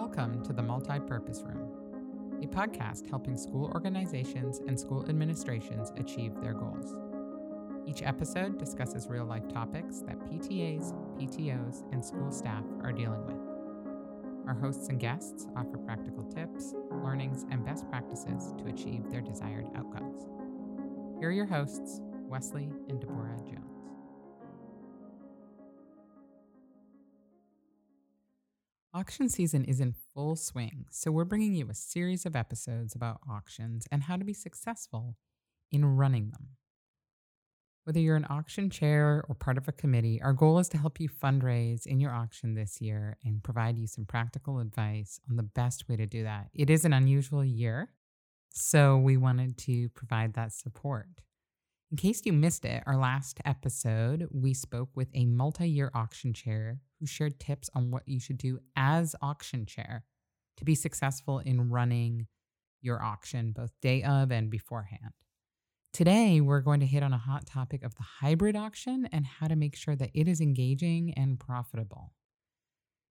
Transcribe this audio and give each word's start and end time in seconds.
Welcome 0.00 0.42
to 0.44 0.54
the 0.54 0.62
Multi-Purpose 0.62 1.42
Room, 1.44 1.68
a 2.42 2.46
podcast 2.46 3.10
helping 3.10 3.36
school 3.36 3.70
organizations 3.74 4.62
and 4.66 4.80
school 4.80 5.04
administrations 5.10 5.92
achieve 5.98 6.32
their 6.40 6.54
goals. 6.54 6.96
Each 7.86 8.02
episode 8.02 8.56
discusses 8.56 9.08
real 9.10 9.26
life 9.26 9.46
topics 9.46 9.98
that 10.06 10.18
PTAs, 10.20 10.94
PTOs, 11.18 11.82
and 11.92 12.02
school 12.02 12.32
staff 12.32 12.64
are 12.82 12.92
dealing 12.92 13.26
with. 13.26 13.36
Our 14.48 14.54
hosts 14.54 14.88
and 14.88 14.98
guests 14.98 15.46
offer 15.54 15.76
practical 15.76 16.24
tips, 16.24 16.74
learnings, 16.90 17.44
and 17.50 17.62
best 17.62 17.86
practices 17.90 18.54
to 18.56 18.70
achieve 18.72 19.10
their 19.10 19.20
desired 19.20 19.66
outcomes. 19.76 20.22
Here 21.18 21.28
are 21.28 21.32
your 21.32 21.44
hosts, 21.44 22.00
Wesley 22.26 22.70
and 22.88 22.98
Deborah 23.00 23.36
Jones. 23.44 23.69
Auction 29.00 29.30
season 29.30 29.64
is 29.64 29.80
in 29.80 29.94
full 30.12 30.36
swing, 30.36 30.84
so 30.90 31.10
we're 31.10 31.24
bringing 31.24 31.54
you 31.54 31.70
a 31.70 31.74
series 31.74 32.26
of 32.26 32.36
episodes 32.36 32.94
about 32.94 33.18
auctions 33.26 33.86
and 33.90 34.02
how 34.02 34.14
to 34.14 34.26
be 34.26 34.34
successful 34.34 35.16
in 35.72 35.96
running 35.96 36.28
them. 36.32 36.48
Whether 37.84 38.00
you're 38.00 38.16
an 38.16 38.26
auction 38.28 38.68
chair 38.68 39.24
or 39.26 39.34
part 39.34 39.56
of 39.56 39.66
a 39.66 39.72
committee, 39.72 40.20
our 40.20 40.34
goal 40.34 40.58
is 40.58 40.68
to 40.68 40.76
help 40.76 41.00
you 41.00 41.08
fundraise 41.08 41.86
in 41.86 41.98
your 41.98 42.12
auction 42.12 42.52
this 42.52 42.82
year 42.82 43.16
and 43.24 43.42
provide 43.42 43.78
you 43.78 43.86
some 43.86 44.04
practical 44.04 44.58
advice 44.58 45.18
on 45.30 45.36
the 45.36 45.44
best 45.44 45.88
way 45.88 45.96
to 45.96 46.04
do 46.04 46.22
that. 46.24 46.48
It 46.52 46.68
is 46.68 46.84
an 46.84 46.92
unusual 46.92 47.42
year, 47.42 47.94
so 48.50 48.98
we 48.98 49.16
wanted 49.16 49.56
to 49.60 49.88
provide 49.88 50.34
that 50.34 50.52
support. 50.52 51.06
In 51.90 51.96
case 51.96 52.22
you 52.24 52.32
missed 52.32 52.64
it, 52.64 52.84
our 52.86 52.96
last 52.96 53.40
episode, 53.44 54.28
we 54.30 54.54
spoke 54.54 54.90
with 54.94 55.08
a 55.12 55.26
multi 55.26 55.68
year 55.68 55.90
auction 55.92 56.32
chair 56.32 56.78
who 57.00 57.06
shared 57.06 57.40
tips 57.40 57.68
on 57.74 57.90
what 57.90 58.04
you 58.06 58.20
should 58.20 58.38
do 58.38 58.60
as 58.76 59.16
auction 59.20 59.66
chair 59.66 60.04
to 60.56 60.64
be 60.64 60.76
successful 60.76 61.40
in 61.40 61.68
running 61.68 62.28
your 62.80 63.02
auction 63.02 63.50
both 63.50 63.72
day 63.82 64.04
of 64.04 64.30
and 64.30 64.50
beforehand. 64.50 65.14
Today, 65.92 66.40
we're 66.40 66.60
going 66.60 66.78
to 66.78 66.86
hit 66.86 67.02
on 67.02 67.12
a 67.12 67.18
hot 67.18 67.46
topic 67.46 67.82
of 67.82 67.96
the 67.96 68.04
hybrid 68.20 68.54
auction 68.54 69.08
and 69.10 69.26
how 69.26 69.48
to 69.48 69.56
make 69.56 69.74
sure 69.74 69.96
that 69.96 70.12
it 70.14 70.28
is 70.28 70.40
engaging 70.40 71.12
and 71.14 71.40
profitable. 71.40 72.12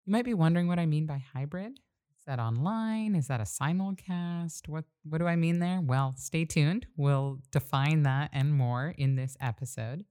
You 0.05 0.13
might 0.13 0.25
be 0.25 0.35
wondering 0.35 0.67
what 0.67 0.81
I 0.81 0.87
mean 0.87 1.07
by 1.07 1.23
hybrid. 1.33 1.79
Is 2.25 2.27
that 2.29 2.41
online? 2.41 3.15
Is 3.15 3.27
that 3.27 3.41
a 3.41 3.45
simulcast? 3.45 4.67
What 4.67 4.87
what 5.03 5.19
do 5.19 5.27
I 5.27 5.37
mean 5.37 5.59
there? 5.59 5.83
Well, 5.83 6.15
stay 6.17 6.47
tuned. 6.47 6.87
We'll 6.97 7.41
define 7.53 8.03
that 8.05 8.31
and 8.33 8.55
more 8.55 8.95
in 8.97 9.17
this 9.17 9.37
episode. 9.43 10.07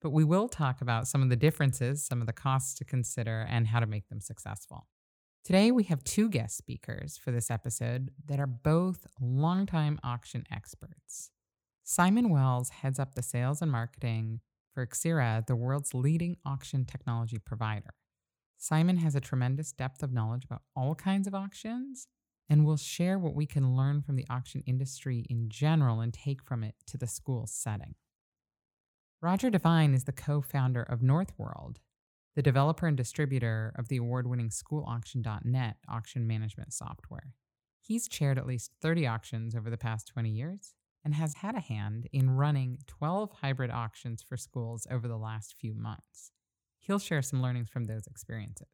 But 0.00 0.08
we 0.08 0.24
will 0.24 0.48
talk 0.48 0.80
about 0.80 1.06
some 1.06 1.20
of 1.20 1.28
the 1.28 1.36
differences, 1.36 2.02
some 2.02 2.22
of 2.22 2.26
the 2.26 2.32
costs 2.32 2.72
to 2.76 2.86
consider, 2.86 3.46
and 3.46 3.66
how 3.66 3.80
to 3.80 3.86
make 3.86 4.08
them 4.08 4.22
successful. 4.22 4.86
Today, 5.44 5.70
we 5.70 5.84
have 5.84 6.02
two 6.02 6.30
guest 6.30 6.56
speakers 6.56 7.18
for 7.18 7.30
this 7.30 7.50
episode 7.50 8.10
that 8.24 8.40
are 8.40 8.46
both 8.46 9.06
longtime 9.20 9.98
auction 10.02 10.44
experts. 10.50 11.30
Simon 11.84 12.30
Wells 12.30 12.70
heads 12.70 12.98
up 12.98 13.14
the 13.14 13.22
sales 13.22 13.60
and 13.60 13.70
marketing 13.70 14.40
for 14.72 14.86
Xcira, 14.86 15.46
the 15.46 15.56
world's 15.56 15.92
leading 15.92 16.38
auction 16.46 16.86
technology 16.86 17.36
provider. 17.36 17.92
Simon 18.56 18.98
has 18.98 19.14
a 19.14 19.20
tremendous 19.20 19.72
depth 19.72 20.02
of 20.02 20.12
knowledge 20.12 20.44
about 20.44 20.62
all 20.74 20.94
kinds 20.94 21.26
of 21.26 21.34
auctions 21.34 22.08
and 22.48 22.64
will 22.64 22.76
share 22.76 23.18
what 23.18 23.34
we 23.34 23.46
can 23.46 23.76
learn 23.76 24.02
from 24.02 24.16
the 24.16 24.26
auction 24.30 24.62
industry 24.66 25.26
in 25.28 25.48
general 25.48 26.00
and 26.00 26.14
take 26.14 26.42
from 26.42 26.62
it 26.62 26.74
to 26.86 26.96
the 26.96 27.06
school 27.06 27.46
setting. 27.46 27.94
Roger 29.20 29.50
Devine 29.50 29.94
is 29.94 30.04
the 30.04 30.12
co 30.12 30.40
founder 30.40 30.82
of 30.82 31.00
Northworld, 31.00 31.76
the 32.34 32.42
developer 32.42 32.86
and 32.86 32.96
distributor 32.96 33.72
of 33.76 33.88
the 33.88 33.96
award 33.96 34.26
winning 34.26 34.50
SchoolAuction.net 34.50 35.76
auction 35.88 36.26
management 36.26 36.72
software. 36.72 37.32
He's 37.80 38.08
chaired 38.08 38.38
at 38.38 38.46
least 38.46 38.72
30 38.82 39.06
auctions 39.06 39.54
over 39.54 39.70
the 39.70 39.78
past 39.78 40.08
20 40.08 40.30
years 40.30 40.74
and 41.04 41.14
has 41.14 41.34
had 41.34 41.54
a 41.54 41.60
hand 41.60 42.08
in 42.12 42.30
running 42.30 42.78
12 42.86 43.30
hybrid 43.40 43.70
auctions 43.70 44.22
for 44.22 44.36
schools 44.36 44.86
over 44.90 45.06
the 45.08 45.16
last 45.16 45.54
few 45.58 45.72
months. 45.72 46.32
He'll 46.86 46.98
share 47.00 47.22
some 47.22 47.42
learnings 47.42 47.68
from 47.68 47.84
those 47.84 48.06
experiences. 48.06 48.68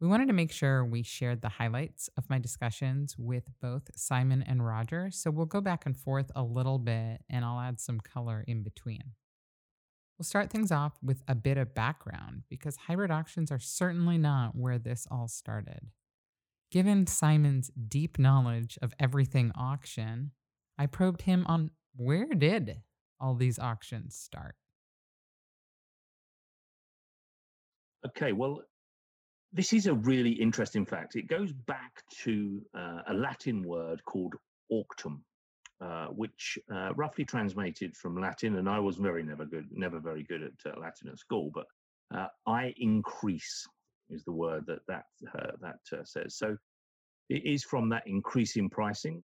We 0.00 0.08
wanted 0.08 0.26
to 0.26 0.34
make 0.34 0.50
sure 0.50 0.84
we 0.84 1.04
shared 1.04 1.40
the 1.40 1.48
highlights 1.48 2.10
of 2.16 2.28
my 2.28 2.40
discussions 2.40 3.14
with 3.16 3.44
both 3.62 3.84
Simon 3.94 4.42
and 4.42 4.66
Roger, 4.66 5.10
so 5.12 5.30
we'll 5.30 5.46
go 5.46 5.60
back 5.60 5.86
and 5.86 5.96
forth 5.96 6.32
a 6.34 6.42
little 6.42 6.78
bit 6.78 7.22
and 7.30 7.44
I'll 7.44 7.60
add 7.60 7.80
some 7.80 8.00
color 8.00 8.44
in 8.48 8.64
between. 8.64 9.12
We'll 10.18 10.24
start 10.24 10.50
things 10.50 10.72
off 10.72 10.94
with 11.02 11.22
a 11.28 11.36
bit 11.36 11.56
of 11.56 11.74
background 11.74 12.42
because 12.48 12.76
hybrid 12.76 13.12
auctions 13.12 13.52
are 13.52 13.60
certainly 13.60 14.18
not 14.18 14.56
where 14.56 14.78
this 14.78 15.06
all 15.10 15.28
started. 15.28 15.88
Given 16.72 17.06
Simon's 17.06 17.70
deep 17.88 18.18
knowledge 18.18 18.76
of 18.82 18.92
everything 18.98 19.52
auction, 19.54 20.32
I 20.76 20.86
probed 20.86 21.22
him 21.22 21.46
on 21.46 21.70
where 21.94 22.26
did 22.26 22.82
all 23.20 23.36
these 23.36 23.60
auctions 23.60 24.16
start? 24.16 24.56
Okay, 28.06 28.32
well, 28.32 28.62
this 29.52 29.72
is 29.72 29.86
a 29.86 29.94
really 29.94 30.32
interesting 30.32 30.84
fact. 30.84 31.16
It 31.16 31.28
goes 31.28 31.52
back 31.52 32.02
to 32.22 32.60
uh, 32.76 33.02
a 33.08 33.14
Latin 33.14 33.62
word 33.62 34.04
called 34.04 34.34
auctum, 34.70 35.24
uh, 35.80 36.06
which 36.06 36.58
uh, 36.74 36.92
roughly 36.94 37.24
translated 37.24 37.96
from 37.96 38.20
Latin, 38.20 38.56
and 38.56 38.68
I 38.68 38.80
was 38.80 38.96
very 38.96 39.22
never 39.22 39.44
good, 39.44 39.68
never 39.70 40.00
very 40.00 40.24
good 40.24 40.42
at 40.42 40.72
uh, 40.72 40.80
Latin 40.80 41.08
at 41.08 41.18
school, 41.18 41.50
but 41.54 41.66
uh, 42.14 42.26
I 42.46 42.74
increase 42.76 43.66
is 44.10 44.24
the 44.24 44.32
word 44.32 44.64
that 44.66 44.80
that 44.88 45.04
uh, 45.34 45.52
that 45.60 46.06
says. 46.06 46.36
So 46.36 46.56
it 47.30 47.44
is 47.46 47.64
from 47.64 47.88
that 47.88 48.02
increase 48.06 48.56
in 48.56 48.68
pricing. 48.68 49.22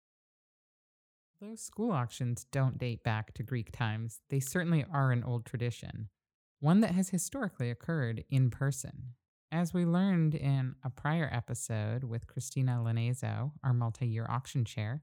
Those 1.40 1.60
school 1.60 1.90
auctions 1.90 2.46
don't 2.52 2.78
date 2.78 3.02
back 3.02 3.34
to 3.34 3.42
Greek 3.42 3.72
times. 3.72 4.20
They 4.30 4.40
certainly 4.40 4.84
are 4.90 5.10
an 5.10 5.24
old 5.24 5.44
tradition 5.44 6.08
one 6.62 6.80
that 6.80 6.92
has 6.92 7.08
historically 7.08 7.70
occurred 7.70 8.24
in 8.30 8.48
person. 8.48 9.14
As 9.50 9.74
we 9.74 9.84
learned 9.84 10.36
in 10.36 10.76
a 10.84 10.90
prior 10.90 11.28
episode 11.32 12.04
with 12.04 12.28
Christina 12.28 12.80
Linezo, 12.82 13.50
our 13.64 13.72
multi 13.72 14.06
year 14.06 14.26
auction 14.30 14.64
chair, 14.64 15.02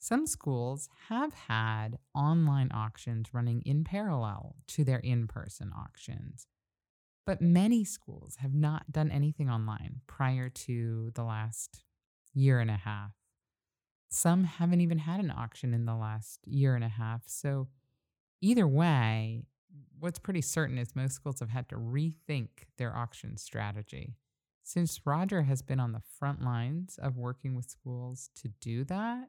some 0.00 0.26
schools 0.26 0.88
have 1.08 1.32
had 1.32 1.98
online 2.12 2.72
auctions 2.72 3.32
running 3.32 3.62
in 3.62 3.84
parallel 3.84 4.56
to 4.66 4.82
their 4.82 4.98
in 4.98 5.28
person 5.28 5.70
auctions. 5.78 6.48
But 7.24 7.40
many 7.40 7.84
schools 7.84 8.36
have 8.40 8.52
not 8.52 8.90
done 8.90 9.12
anything 9.12 9.48
online 9.48 10.00
prior 10.08 10.48
to 10.48 11.12
the 11.14 11.22
last 11.22 11.84
year 12.34 12.58
and 12.58 12.70
a 12.70 12.76
half. 12.76 13.12
Some 14.10 14.42
haven't 14.42 14.80
even 14.80 14.98
had 14.98 15.20
an 15.20 15.30
auction 15.30 15.72
in 15.72 15.84
the 15.84 15.94
last 15.94 16.40
year 16.46 16.74
and 16.74 16.82
a 16.82 16.88
half. 16.88 17.22
So, 17.26 17.68
either 18.40 18.66
way, 18.66 19.44
what's 19.98 20.18
pretty 20.18 20.40
certain 20.40 20.78
is 20.78 20.96
most 20.96 21.14
schools 21.14 21.40
have 21.40 21.50
had 21.50 21.68
to 21.68 21.76
rethink 21.76 22.48
their 22.78 22.96
auction 22.96 23.36
strategy. 23.36 24.16
Since 24.62 25.00
Roger 25.04 25.42
has 25.42 25.62
been 25.62 25.80
on 25.80 25.92
the 25.92 26.02
front 26.18 26.42
lines 26.42 26.98
of 27.02 27.16
working 27.16 27.54
with 27.54 27.68
schools 27.68 28.30
to 28.36 28.48
do 28.60 28.84
that, 28.84 29.28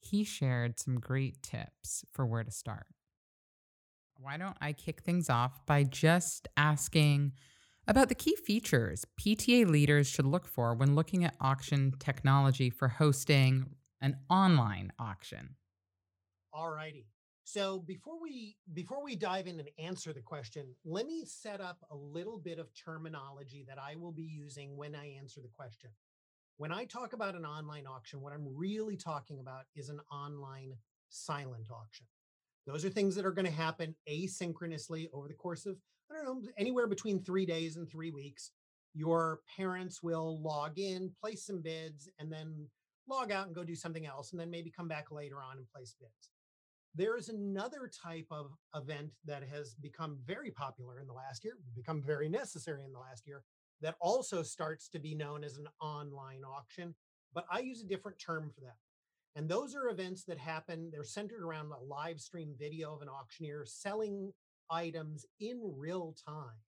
he 0.00 0.24
shared 0.24 0.78
some 0.78 1.00
great 1.00 1.42
tips 1.42 2.04
for 2.12 2.26
where 2.26 2.44
to 2.44 2.50
start. 2.50 2.86
Why 4.16 4.36
don't 4.36 4.56
I 4.60 4.72
kick 4.72 5.02
things 5.02 5.28
off 5.28 5.64
by 5.66 5.82
just 5.84 6.48
asking 6.56 7.32
about 7.86 8.08
the 8.08 8.14
key 8.14 8.36
features 8.36 9.04
PTA 9.20 9.66
leaders 9.66 10.06
should 10.06 10.26
look 10.26 10.46
for 10.46 10.74
when 10.74 10.94
looking 10.94 11.24
at 11.24 11.34
auction 11.40 11.92
technology 11.98 12.70
for 12.70 12.88
hosting 12.88 13.66
an 14.00 14.16
online 14.30 14.92
auction? 14.98 15.56
All 16.52 16.70
righty. 16.70 17.06
So 17.46 17.80
before 17.80 18.20
we 18.20 18.56
before 18.72 19.04
we 19.04 19.16
dive 19.16 19.46
in 19.46 19.60
and 19.60 19.68
answer 19.78 20.14
the 20.14 20.22
question, 20.22 20.74
let 20.84 21.06
me 21.06 21.24
set 21.26 21.60
up 21.60 21.78
a 21.90 21.94
little 21.94 22.38
bit 22.38 22.58
of 22.58 22.68
terminology 22.74 23.66
that 23.68 23.78
I 23.78 23.96
will 23.96 24.12
be 24.12 24.22
using 24.22 24.76
when 24.76 24.94
I 24.96 25.14
answer 25.18 25.42
the 25.42 25.50
question. 25.54 25.90
When 26.56 26.72
I 26.72 26.86
talk 26.86 27.12
about 27.12 27.34
an 27.34 27.44
online 27.44 27.86
auction, 27.86 28.22
what 28.22 28.32
I'm 28.32 28.46
really 28.56 28.96
talking 28.96 29.40
about 29.40 29.64
is 29.76 29.90
an 29.90 30.00
online 30.10 30.72
silent 31.10 31.66
auction. 31.70 32.06
Those 32.66 32.82
are 32.82 32.88
things 32.88 33.14
that 33.14 33.26
are 33.26 33.32
going 33.32 33.44
to 33.44 33.52
happen 33.52 33.94
asynchronously 34.08 35.08
over 35.12 35.28
the 35.28 35.34
course 35.34 35.66
of 35.66 35.76
I 36.10 36.14
don't 36.14 36.24
know 36.24 36.50
anywhere 36.56 36.86
between 36.86 37.22
3 37.22 37.44
days 37.44 37.76
and 37.76 37.90
3 37.90 38.10
weeks. 38.10 38.52
Your 38.94 39.40
parents 39.54 40.02
will 40.02 40.40
log 40.40 40.78
in, 40.78 41.12
place 41.20 41.44
some 41.44 41.60
bids 41.60 42.08
and 42.18 42.32
then 42.32 42.68
log 43.06 43.30
out 43.30 43.46
and 43.46 43.54
go 43.54 43.64
do 43.64 43.74
something 43.74 44.06
else 44.06 44.32
and 44.32 44.40
then 44.40 44.50
maybe 44.50 44.70
come 44.70 44.88
back 44.88 45.10
later 45.10 45.42
on 45.42 45.58
and 45.58 45.68
place 45.68 45.94
bids 46.00 46.30
there 46.94 47.16
is 47.16 47.28
another 47.28 47.90
type 48.02 48.26
of 48.30 48.52
event 48.74 49.10
that 49.24 49.42
has 49.42 49.74
become 49.74 50.18
very 50.24 50.50
popular 50.50 51.00
in 51.00 51.06
the 51.06 51.12
last 51.12 51.44
year, 51.44 51.58
become 51.74 52.00
very 52.00 52.28
necessary 52.28 52.84
in 52.84 52.92
the 52.92 52.98
last 52.98 53.26
year, 53.26 53.42
that 53.80 53.96
also 54.00 54.42
starts 54.42 54.88
to 54.88 54.98
be 54.98 55.14
known 55.14 55.42
as 55.42 55.56
an 55.56 55.66
online 55.80 56.42
auction. 56.44 56.94
But 57.34 57.46
I 57.50 57.60
use 57.60 57.82
a 57.82 57.86
different 57.86 58.18
term 58.18 58.50
for 58.54 58.60
that. 58.60 58.76
And 59.36 59.48
those 59.48 59.74
are 59.74 59.88
events 59.88 60.22
that 60.24 60.38
happen, 60.38 60.90
they're 60.92 61.02
centered 61.02 61.42
around 61.42 61.72
a 61.72 61.84
live 61.84 62.20
stream 62.20 62.54
video 62.56 62.94
of 62.94 63.02
an 63.02 63.08
auctioneer 63.08 63.64
selling 63.66 64.32
items 64.70 65.26
in 65.40 65.60
real 65.76 66.14
time 66.26 66.62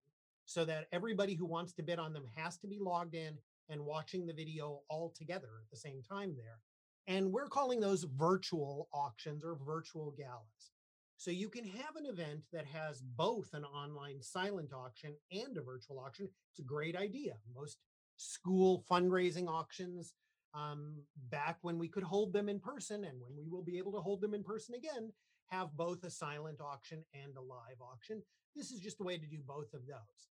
so 0.47 0.65
that 0.65 0.87
everybody 0.91 1.35
who 1.35 1.47
wants 1.47 1.75
to 1.75 1.83
bid 1.83 1.99
on 1.99 2.15
them 2.15 2.25
has 2.35 2.57
to 2.59 2.67
be 2.67 2.79
logged 2.81 3.15
in 3.15 3.37
and 3.69 3.81
watching 3.81 4.27
the 4.27 4.33
video 4.33 4.81
all 4.89 5.13
together 5.17 5.49
at 5.63 5.71
the 5.71 5.77
same 5.77 6.03
time 6.03 6.35
there. 6.37 6.59
And 7.07 7.33
we're 7.33 7.49
calling 7.49 7.81
those 7.81 8.05
virtual 8.05 8.89
auctions 8.93 9.45
or 9.45 9.59
virtual 9.67 10.15
galas. 10.17 10.73
So 11.17 11.31
you 11.31 11.49
can 11.49 11.65
have 11.65 11.97
an 11.97 12.07
event 12.07 12.45
that 12.53 12.67
has 12.67 13.01
both 13.01 13.51
an 13.53 13.65
online 13.65 14.21
silent 14.23 14.73
auction 14.73 15.15
and 15.31 15.57
a 15.57 15.63
virtual 15.63 15.99
auction. 15.99 16.29
It's 16.51 16.61
a 16.61 16.63
great 16.63 16.97
idea. 16.97 17.35
Most 17.55 17.79
school 18.17 18.85
fundraising 18.91 19.49
auctions 19.49 20.15
um, 20.55 21.03
back 21.31 21.59
when 21.63 21.79
we 21.79 21.89
could 21.89 22.05
hold 22.05 22.33
them 22.33 22.49
in 22.49 22.61
person 22.61 23.05
and 23.05 23.21
when 23.21 23.37
we 23.37 23.49
will 23.49 23.63
be 23.63 23.79
able 23.79 23.93
to 23.93 24.01
hold 24.01 24.21
them 24.21 24.35
in 24.35 24.43
person 24.43 24.75
again 24.75 25.13
have 25.49 25.77
both 25.77 26.03
a 26.05 26.11
silent 26.11 26.61
auction 26.61 27.05
and 27.13 27.37
a 27.37 27.41
live 27.41 27.81
auction. 27.81 28.23
This 28.57 28.71
is 28.71 28.81
just 28.81 29.01
a 29.01 29.05
way 29.05 29.19
to 29.19 29.27
do 29.27 29.39
both 29.47 29.73
of 29.75 29.87
those. 29.87 30.29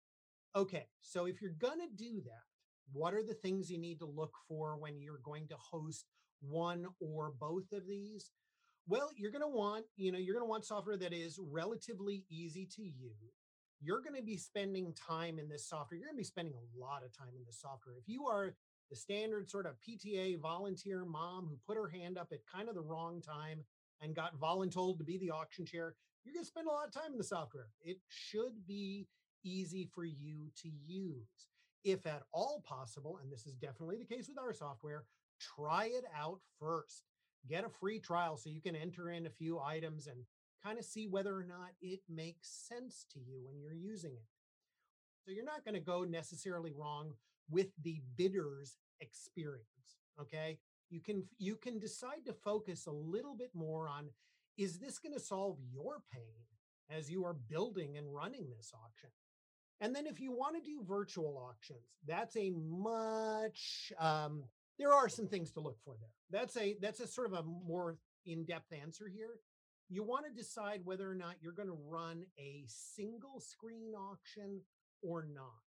Okay, 0.56 0.88
so 1.02 1.26
if 1.26 1.42
you're 1.42 1.52
going 1.52 1.80
to 1.80 1.96
do 1.96 2.22
that, 2.26 2.44
what 2.92 3.14
are 3.14 3.24
the 3.24 3.34
things 3.34 3.70
you 3.70 3.78
need 3.78 4.00
to 4.00 4.06
look 4.06 4.34
for 4.48 4.78
when 4.78 5.00
you're 5.00 5.22
going 5.24 5.48
to 5.48 5.56
host 5.58 6.06
one 6.42 6.86
or 7.00 7.34
both 7.40 7.72
of 7.72 7.88
these? 7.88 8.32
Well, 8.88 9.12
you're 9.16 9.32
going 9.32 9.44
to 9.44 9.48
want, 9.48 9.86
you 9.98 10.12
know, 10.12 10.18
you're 10.18 10.34
going 10.34 10.46
to 10.46 10.50
want 10.50 10.66
software 10.66 10.98
that 10.98 11.14
is 11.14 11.40
relatively 11.40 12.26
easy 12.30 12.68
to 12.76 12.82
use. 12.82 13.36
You're 13.82 14.02
going 14.02 14.16
to 14.16 14.24
be 14.24 14.36
spending 14.36 14.94
time 14.94 15.40
in 15.40 15.48
this 15.48 15.68
software. 15.68 15.98
You're 15.98 16.08
going 16.08 16.18
to 16.18 16.22
be 16.22 16.24
spending 16.24 16.56
a 16.56 16.80
lot 16.80 17.04
of 17.06 17.16
time 17.16 17.34
in 17.38 17.46
this 17.46 17.62
software. 17.62 17.96
If 17.98 18.08
you 18.08 18.26
are 18.28 18.56
the 18.90 18.96
standard 18.96 19.50
sort 19.50 19.68
of 19.68 19.76
PTA 19.88 20.40
volunteer 20.40 21.06
mom 21.06 21.48
who 21.48 21.58
put 21.68 21.78
her 21.78 21.88
hand 21.88 22.18
up 22.18 22.30
at 22.32 22.40
kind 22.52 22.68
of 22.68 22.76
the 22.76 22.82
wrong 22.82 23.22
time 23.22 23.64
and 24.02 24.16
got 24.16 24.40
voluntold 24.40 24.98
to 24.98 25.04
be 25.04 25.18
the 25.18 25.30
auction 25.30 25.66
chair, 25.66 25.96
you're 26.26 26.34
going 26.34 26.44
to 26.44 26.48
spend 26.48 26.68
a 26.68 26.72
lot 26.72 26.88
of 26.88 26.94
time 26.94 27.12
in 27.12 27.18
the 27.18 27.24
software. 27.24 27.68
It 27.82 28.00
should 28.08 28.66
be 28.68 29.08
easy 29.44 29.88
for 29.94 30.04
you 30.04 30.50
to 30.64 30.70
use. 30.86 31.48
If 31.84 32.06
at 32.06 32.24
all 32.34 32.64
possible, 32.68 33.20
and 33.22 33.32
this 33.32 33.46
is 33.46 33.56
definitely 33.56 33.98
the 33.98 34.16
case 34.16 34.28
with 34.28 34.38
our 34.38 34.54
software, 34.54 35.06
try 35.40 35.86
it 35.86 36.06
out 36.18 36.40
first. 36.60 37.04
Get 37.48 37.66
a 37.66 37.70
free 37.70 38.00
trial 38.00 38.38
so 38.38 38.50
you 38.50 38.62
can 38.62 38.76
enter 38.76 39.12
in 39.12 39.26
a 39.26 39.32
few 39.32 39.60
items 39.60 40.08
and 40.08 40.18
kind 40.64 40.78
of 40.78 40.86
see 40.86 41.08
whether 41.08 41.36
or 41.36 41.44
not 41.44 41.72
it 41.82 42.02
makes 42.10 42.50
sense 42.68 43.06
to 43.14 43.20
you 43.20 43.42
when 43.44 43.60
you're 43.60 43.74
using 43.74 44.12
it. 44.12 44.28
So 45.26 45.32
you're 45.32 45.46
not 45.46 45.64
going 45.64 45.76
to 45.76 45.80
go 45.80 46.04
necessarily 46.04 46.74
wrong 46.76 47.14
with 47.50 47.68
the 47.84 48.02
bidder's 48.18 48.78
experience. 49.00 49.66
Okay 50.20 50.60
you 50.90 51.00
can 51.00 51.24
you 51.38 51.56
can 51.56 51.80
decide 51.80 52.26
to 52.26 52.34
focus 52.34 52.88
a 52.88 52.92
little 52.92 53.36
bit 53.36 53.52
more 53.54 53.88
on 53.88 54.10
is 54.58 54.78
this 54.80 55.00
going 55.00 55.14
to 55.14 55.20
solve 55.20 55.58
your 55.72 56.02
pain 56.12 56.44
as 56.90 57.10
you 57.10 57.24
are 57.24 57.36
building 57.50 57.98
and 57.98 58.14
running 58.14 58.48
this 58.56 58.72
auction 58.74 59.10
and 59.82 59.96
then 59.96 60.06
if 60.06 60.20
you 60.20 60.32
want 60.32 60.56
to 60.56 60.62
do 60.62 60.84
virtual 60.84 61.38
auctions 61.50 61.98
that's 62.08 62.36
a 62.36 62.52
much 62.52 63.94
um, 64.00 64.44
there 64.80 64.94
are 64.94 65.10
some 65.10 65.28
things 65.28 65.52
to 65.52 65.60
look 65.60 65.78
for 65.84 65.96
there 66.00 66.10
that's 66.32 66.58
a 66.58 66.76
that's 66.82 67.00
a 67.00 67.08
sort 67.08 67.28
of 67.28 67.34
a 67.34 67.44
more 67.44 67.98
in-depth 68.26 68.74
answer 68.74 69.08
here 69.14 69.40
you 69.92 70.04
want 70.04 70.26
to 70.26 70.42
decide 70.42 70.82
whether 70.84 71.10
or 71.10 71.16
not 71.16 71.36
you're 71.42 71.54
going 71.54 71.68
to 71.68 71.78
run 71.88 72.24
a 72.40 72.64
single 72.68 73.40
screen 73.40 73.94
auction 73.94 74.62
or 75.04 75.28
not 75.34 75.70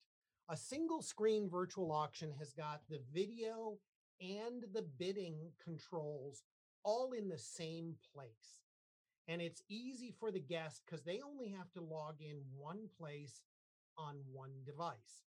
a 0.51 0.57
single 0.57 1.03
screen 1.03 1.49
virtual 1.51 1.93
auction 1.93 2.33
has 2.39 2.53
got 2.53 2.81
the 2.89 3.01
video 3.13 3.79
and 4.21 4.65
the 4.73 4.87
bidding 4.99 5.37
controls 5.63 6.43
all 6.85 7.13
in 7.13 7.29
the 7.29 7.39
same 7.39 7.95
place. 8.15 8.63
And 9.29 9.43
it's 9.43 9.63
easy 9.69 10.15
for 10.19 10.31
the 10.31 10.41
guest 10.41 10.83
because 10.85 11.05
they 11.05 11.21
only 11.21 11.51
have 11.51 11.71
to 11.73 11.83
log 11.83 12.17
in 12.21 12.41
one 12.57 12.89
place 12.99 13.43
on 13.99 14.17
one 14.33 14.53
device. 14.65 15.28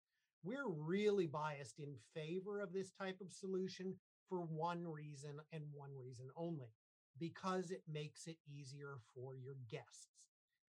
We're 0.46 0.70
really 0.70 1.28
biased 1.28 1.80
in 1.80 1.96
favor 2.14 2.62
of 2.62 2.74
this 2.74 2.92
type 2.92 3.18
of 3.22 3.34
solution 3.34 3.96
for 4.30 4.40
one 4.40 4.88
reason 4.88 5.32
and 5.52 5.64
one 5.74 5.92
reason 5.98 6.28
only 6.38 6.74
because 7.20 7.72
it 7.72 7.84
makes 7.92 8.28
it 8.28 8.38
easier 8.48 8.98
for 9.14 9.36
your 9.36 9.58
guests. 9.70 10.10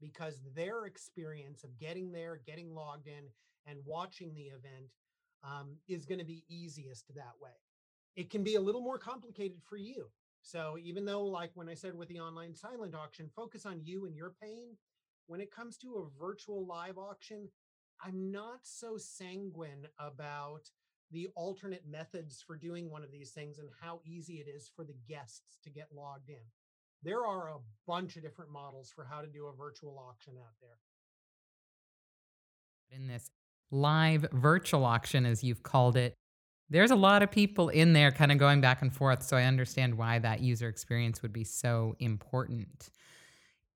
Because 0.00 0.40
their 0.55 0.87
experience 0.87 1.64
of 1.64 1.78
getting 1.78 2.12
there, 2.12 2.40
getting 2.46 2.75
logged 2.75 3.08
in, 3.08 3.25
and 3.67 3.78
watching 3.84 4.34
the 4.34 4.44
event 4.44 4.93
um, 5.44 5.76
is 5.88 6.06
going 6.06 6.20
to 6.20 6.25
be 6.25 6.44
easiest 6.49 7.08
that 7.14 7.34
way 7.40 7.52
it 8.17 8.31
can 8.31 8.43
be 8.43 8.55
a 8.55 8.61
little 8.61 8.81
more 8.81 8.99
complicated 8.99 9.58
for 9.69 9.76
you. 9.76 10.08
So 10.43 10.76
even 10.82 11.05
though, 11.05 11.25
like 11.25 11.50
when 11.55 11.69
I 11.69 11.75
said 11.75 11.94
with 11.94 12.08
the 12.08 12.20
online 12.20 12.55
silent 12.55 12.94
auction, 12.94 13.31
focus 13.37 13.67
on 13.67 13.81
you 13.84 14.06
and 14.06 14.17
your 14.17 14.34
pain, 14.43 14.76
when 15.26 15.40
it 15.40 15.55
comes 15.55 15.76
to 15.79 15.96
a 15.96 16.20
virtual 16.20 16.67
live 16.67 16.99
auction, 16.99 17.49
I'm 18.04 18.31
not 18.31 18.60
so 18.62 18.96
sanguine 18.96 19.87
about 19.98 20.70
the 21.12 21.28
alternate 21.37 21.84
methods 21.88 22.43
for 22.44 22.56
doing 22.56 22.90
one 22.90 23.02
of 23.02 23.10
these 23.10 23.31
things 23.31 23.58
and 23.58 23.69
how 23.81 24.00
easy 24.04 24.34
it 24.34 24.48
is 24.48 24.70
for 24.75 24.84
the 24.84 24.96
guests 25.08 25.58
to 25.64 25.70
get 25.70 25.88
logged 25.94 26.28
in. 26.28 26.43
There 27.02 27.25
are 27.25 27.48
a 27.48 27.58
bunch 27.87 28.16
of 28.16 28.22
different 28.22 28.50
models 28.50 28.93
for 28.94 29.04
how 29.04 29.20
to 29.20 29.28
do 29.28 29.46
a 29.46 29.56
virtual 29.56 29.98
auction 29.98 30.34
out 30.38 30.54
there. 30.60 30.78
In 32.90 33.06
this 33.06 33.31
live 33.70 34.26
virtual 34.32 34.84
auction, 34.84 35.26
as 35.26 35.44
you've 35.44 35.62
called 35.62 35.96
it, 35.96 36.14
there's 36.69 36.90
a 36.90 36.96
lot 36.96 37.22
of 37.22 37.31
people 37.31 37.69
in 37.69 37.93
there 37.93 38.10
kind 38.10 38.32
of 38.32 38.38
going 38.38 38.60
back 38.60 38.82
and 38.82 38.93
forth. 38.93 39.22
So 39.22 39.37
I 39.37 39.44
understand 39.44 39.96
why 39.96 40.19
that 40.19 40.40
user 40.40 40.69
experience 40.69 41.22
would 41.22 41.32
be 41.32 41.44
so 41.44 41.94
important. 42.00 42.90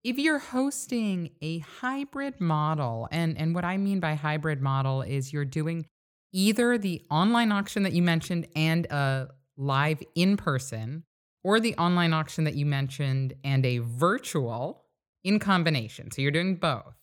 If 0.02 0.18
you're 0.18 0.38
hosting 0.38 1.32
a 1.42 1.58
hybrid 1.58 2.40
model, 2.40 3.06
and, 3.10 3.36
and 3.36 3.54
what 3.54 3.66
I 3.66 3.76
mean 3.76 4.00
by 4.00 4.14
hybrid 4.14 4.62
model 4.62 5.02
is 5.02 5.30
you're 5.30 5.44
doing 5.44 5.86
either 6.32 6.78
the 6.78 7.02
online 7.10 7.52
auction 7.52 7.82
that 7.82 7.92
you 7.92 8.00
mentioned 8.00 8.46
and 8.56 8.86
a 8.86 9.28
live 9.58 10.02
in 10.14 10.38
person, 10.38 11.04
or 11.44 11.60
the 11.60 11.74
online 11.76 12.14
auction 12.14 12.44
that 12.44 12.54
you 12.54 12.64
mentioned 12.64 13.34
and 13.44 13.66
a 13.66 13.78
virtual 13.78 14.84
in 15.22 15.38
combination. 15.38 16.10
So 16.10 16.22
you're 16.22 16.30
doing 16.30 16.56
both. 16.56 16.96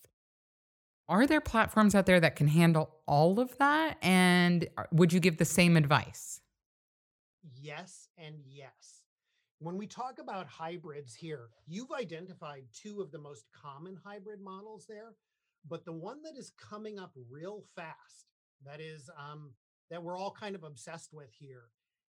Are 1.08 1.28
there 1.28 1.42
platforms 1.42 1.94
out 1.94 2.08
there 2.08 2.20
that 2.20 2.36
can 2.36 2.48
handle 2.48 2.90
all 3.06 3.40
of 3.40 3.56
that? 3.60 3.98
And 4.02 4.68
uh, 4.76 4.84
would 4.92 5.14
you 5.14 5.20
give 5.20 5.38
the 5.38 5.46
same 5.46 5.78
advice? 5.78 6.42
Yes, 7.62 8.10
and 8.18 8.38
yes. 8.44 8.97
When 9.60 9.78
we 9.78 9.88
talk 9.88 10.20
about 10.20 10.48
hybrids 10.48 11.16
here, 11.16 11.50
you've 11.66 11.92
identified 11.92 12.66
two 12.74 13.02
of 13.02 13.12
the 13.12 13.18
most 13.18 13.46
common 13.52 13.98
hybrid 14.04 14.40
models 14.40 14.86
there, 14.88 15.16
but 15.68 15.84
the 15.84 15.94
one 15.94 16.22
that 16.24 16.38
is 16.38 16.52
coming 16.60 17.00
up 17.00 17.12
real 17.30 17.64
fast, 17.76 18.28
that 18.66 18.80
is 18.80 19.10
um, 19.18 19.52
that 19.90 20.04
we're 20.04 20.18
all 20.18 20.32
kind 20.32 20.56
of 20.56 20.64
obsessed 20.64 21.12
with 21.12 21.34
here, 21.34 21.66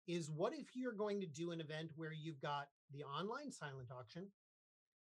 is 0.08 0.30
what 0.30 0.54
if 0.54 0.76
you're 0.76 0.92
going 0.92 1.22
to 1.22 1.28
do 1.28 1.52
an 1.52 1.62
event 1.62 1.92
where 1.96 2.12
you've 2.12 2.42
got 2.42 2.68
the 2.94 3.04
online 3.04 3.52
silent 3.52 3.92
auction, 3.98 4.28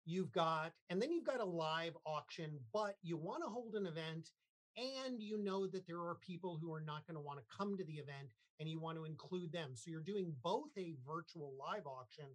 you've 0.04 0.30
got 0.30 0.72
and 0.88 1.02
then 1.02 1.10
you've 1.10 1.26
got 1.26 1.40
a 1.40 1.44
live 1.44 1.96
auction 2.06 2.60
but 2.72 2.94
you 3.02 3.16
want 3.16 3.42
to 3.42 3.50
hold 3.50 3.74
an 3.74 3.86
event 3.86 4.30
and 4.76 5.22
you 5.22 5.42
know 5.42 5.66
that 5.66 5.86
there 5.86 6.00
are 6.00 6.16
people 6.16 6.58
who 6.60 6.72
are 6.72 6.80
not 6.80 7.06
going 7.06 7.14
to 7.14 7.20
want 7.20 7.38
to 7.38 7.56
come 7.56 7.76
to 7.76 7.84
the 7.84 7.94
event 7.94 8.28
and 8.60 8.68
you 8.68 8.78
want 8.80 8.98
to 8.98 9.04
include 9.04 9.52
them. 9.52 9.70
So 9.74 9.90
you're 9.90 10.00
doing 10.00 10.34
both 10.42 10.70
a 10.76 10.94
virtual 11.06 11.52
live 11.58 11.86
auction 11.86 12.26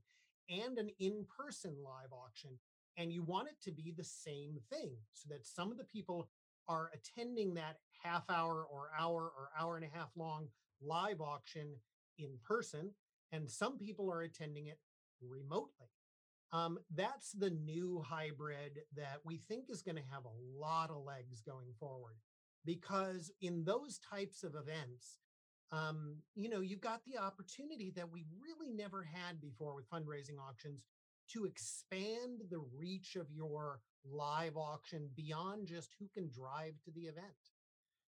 and 0.49 0.77
an 0.77 0.89
in-person 0.99 1.75
live 1.83 2.11
auction 2.11 2.51
and 2.97 3.11
you 3.11 3.23
want 3.23 3.47
it 3.47 3.55
to 3.63 3.71
be 3.71 3.93
the 3.95 4.03
same 4.03 4.59
thing 4.71 4.91
so 5.13 5.27
that 5.29 5.45
some 5.45 5.71
of 5.71 5.77
the 5.77 5.85
people 5.85 6.29
are 6.67 6.91
attending 6.93 7.53
that 7.53 7.77
half 8.03 8.29
hour 8.29 8.65
or 8.71 8.89
hour 8.97 9.31
or 9.37 9.49
hour 9.59 9.77
and 9.77 9.85
a 9.85 9.97
half 9.97 10.09
long 10.15 10.47
live 10.81 11.21
auction 11.21 11.75
in 12.17 12.29
person 12.43 12.91
and 13.31 13.49
some 13.49 13.77
people 13.77 14.11
are 14.11 14.23
attending 14.23 14.67
it 14.67 14.79
remotely. 15.21 15.87
Um, 16.53 16.79
that's 16.93 17.31
the 17.31 17.49
new 17.49 18.03
hybrid 18.05 18.79
that 18.97 19.19
we 19.23 19.37
think 19.37 19.69
is 19.69 19.81
going 19.81 19.95
to 19.95 20.01
have 20.11 20.25
a 20.25 20.59
lot 20.59 20.89
of 20.89 21.05
legs 21.05 21.41
going 21.41 21.69
forward 21.79 22.15
because 22.65 23.31
in 23.41 23.63
those 23.63 23.99
types 23.99 24.43
of 24.43 24.55
events 24.55 25.19
um, 25.71 26.15
you 26.35 26.49
know 26.49 26.59
you've 26.59 26.81
got 26.81 27.01
the 27.05 27.17
opportunity 27.17 27.91
that 27.95 28.09
we 28.09 28.25
really 28.41 28.71
never 28.71 29.03
had 29.03 29.39
before 29.39 29.75
with 29.75 29.89
fundraising 29.89 30.37
auctions 30.39 30.85
to 31.31 31.45
expand 31.45 32.41
the 32.49 32.61
reach 32.77 33.15
of 33.15 33.31
your 33.31 33.79
live 34.03 34.57
auction 34.57 35.09
beyond 35.15 35.67
just 35.67 35.95
who 35.99 36.07
can 36.13 36.29
drive 36.29 36.73
to 36.83 36.91
the 36.91 37.01
event 37.01 37.25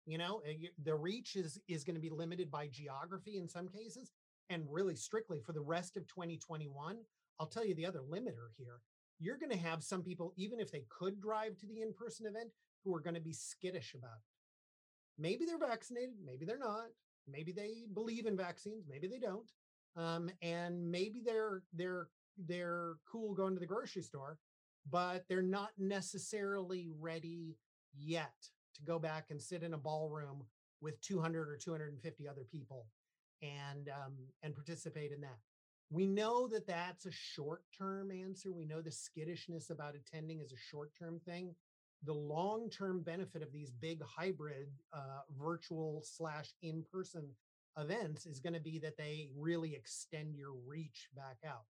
you 0.05 0.17
know 0.17 0.41
eh, 0.47 0.67
the 0.83 0.95
reach 0.95 1.35
is 1.35 1.59
is 1.67 1.83
going 1.83 1.95
to 1.95 2.01
be 2.01 2.09
limited 2.09 2.49
by 2.49 2.67
geography 2.67 3.37
in 3.37 3.47
some 3.47 3.67
cases 3.67 4.11
and 4.49 4.63
really 4.69 4.95
strictly 4.95 5.39
for 5.39 5.53
the 5.53 5.61
rest 5.61 5.97
of 5.97 6.07
2021 6.07 6.97
I'll 7.41 7.47
tell 7.47 7.65
you 7.65 7.73
the 7.73 7.87
other 7.87 8.01
limiter 8.07 8.53
here. 8.55 8.81
You're 9.19 9.39
going 9.39 9.51
to 9.51 9.57
have 9.57 9.83
some 9.83 10.03
people, 10.03 10.31
even 10.37 10.59
if 10.59 10.71
they 10.71 10.83
could 10.89 11.19
drive 11.19 11.57
to 11.57 11.65
the 11.65 11.81
in 11.81 11.91
person 11.91 12.27
event, 12.27 12.51
who 12.85 12.93
are 12.93 12.99
going 12.99 13.15
to 13.15 13.19
be 13.19 13.33
skittish 13.33 13.95
about. 13.95 14.21
Maybe 15.17 15.45
they're 15.45 15.57
vaccinated, 15.57 16.15
maybe 16.23 16.45
they're 16.45 16.57
not. 16.57 16.87
Maybe 17.27 17.51
they 17.51 17.85
believe 17.93 18.25
in 18.25 18.35
vaccines, 18.35 18.85
maybe 18.89 19.07
they 19.07 19.19
don't. 19.19 19.49
Um, 19.95 20.29
and 20.41 20.89
maybe 20.89 21.21
they're 21.25 21.63
they're 21.73 22.07
they're 22.37 22.93
cool 23.09 23.33
going 23.33 23.53
to 23.53 23.59
the 23.59 23.65
grocery 23.65 24.01
store, 24.01 24.37
but 24.89 25.25
they're 25.27 25.41
not 25.41 25.71
necessarily 25.77 26.89
ready 26.99 27.57
yet 27.97 28.33
to 28.75 28.81
go 28.83 28.99
back 28.99 29.25
and 29.29 29.41
sit 29.41 29.63
in 29.63 29.73
a 29.73 29.77
ballroom 29.77 30.43
with 30.81 30.99
200 31.01 31.49
or 31.49 31.57
250 31.57 32.27
other 32.27 32.45
people 32.49 32.87
and 33.41 33.89
um, 33.89 34.13
and 34.43 34.55
participate 34.55 35.11
in 35.11 35.21
that. 35.21 35.39
We 35.89 36.07
know 36.07 36.47
that 36.47 36.67
that's 36.67 37.05
a 37.05 37.11
short 37.11 37.63
term 37.77 38.11
answer. 38.11 38.53
We 38.53 38.65
know 38.65 38.81
the 38.81 38.91
skittishness 38.91 39.69
about 39.69 39.95
attending 39.95 40.39
is 40.39 40.53
a 40.53 40.57
short 40.69 40.91
term 40.97 41.19
thing. 41.25 41.53
The 42.03 42.13
long 42.13 42.69
term 42.69 43.01
benefit 43.01 43.41
of 43.41 43.51
these 43.51 43.71
big 43.71 44.01
hybrid 44.03 44.69
uh, 44.93 45.21
virtual 45.39 46.03
slash 46.03 46.53
in 46.61 46.83
person 46.91 47.29
events 47.77 48.25
is 48.25 48.39
going 48.39 48.53
to 48.53 48.59
be 48.59 48.79
that 48.79 48.97
they 48.97 49.29
really 49.37 49.75
extend 49.75 50.35
your 50.35 50.53
reach 50.67 51.07
back 51.15 51.37
out. 51.47 51.65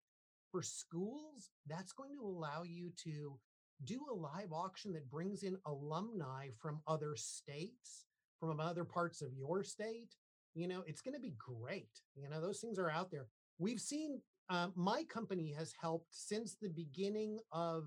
For 0.51 0.61
schools, 0.61 1.49
that's 1.67 1.93
going 1.93 2.15
to 2.17 2.25
allow 2.25 2.63
you 2.63 2.91
to 3.03 3.37
do 3.83 3.99
a 4.11 4.15
live 4.15 4.51
auction 4.51 4.93
that 4.93 5.09
brings 5.09 5.43
in 5.43 5.57
alumni 5.65 6.49
from 6.59 6.81
other 6.87 7.15
states, 7.15 8.05
from 8.39 8.59
other 8.59 8.83
parts 8.83 9.21
of 9.21 9.33
your 9.33 9.63
state. 9.63 10.15
You 10.53 10.67
know, 10.67 10.83
it's 10.85 11.01
going 11.01 11.13
to 11.13 11.21
be 11.21 11.35
great. 11.37 12.01
You 12.15 12.29
know, 12.29 12.41
those 12.41 12.59
things 12.59 12.77
are 12.77 12.89
out 12.89 13.11
there. 13.11 13.27
We've 13.57 13.79
seen 13.79 14.21
uh, 14.49 14.67
my 14.75 15.03
company 15.05 15.53
has 15.57 15.73
helped 15.79 16.07
since 16.09 16.55
the 16.61 16.69
beginning 16.69 17.39
of 17.51 17.85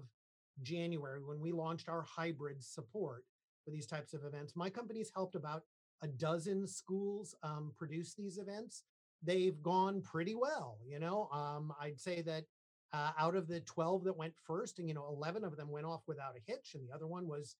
January 0.63 1.21
when 1.23 1.41
we 1.41 1.53
launched 1.53 1.89
our 1.89 2.03
hybrid 2.03 2.63
support 2.63 3.25
for 3.65 3.71
these 3.71 3.87
types 3.87 4.15
of 4.15 4.25
events. 4.25 4.55
My 4.55 4.71
company's 4.71 5.11
helped 5.15 5.35
about 5.35 5.63
a 6.03 6.09
dozen 6.09 6.67
schools 6.67 7.35
um, 7.43 7.73
produce 7.77 8.15
these 8.15 8.39
events. 8.39 8.83
They've 9.23 9.61
gone 9.63 10.03
pretty 10.03 10.35
well. 10.35 10.79
You 10.87 10.99
know, 10.99 11.29
um, 11.33 11.73
I'd 11.81 12.01
say 12.01 12.21
that 12.23 12.45
uh, 12.93 13.11
out 13.19 13.35
of 13.35 13.49
the 13.49 13.61
12 13.61 14.05
that 14.05 14.17
went 14.17 14.35
first, 14.47 14.79
and 14.79 14.89
you 14.89 14.95
know, 14.95 15.07
11 15.09 15.45
of 15.45 15.57
them 15.57 15.71
went 15.71 15.87
off 15.87 16.03
without 16.07 16.37
a 16.37 16.51
hitch, 16.51 16.73
and 16.75 16.87
the 16.87 16.95
other 16.95 17.07
one 17.07 17.27
was 17.27 17.57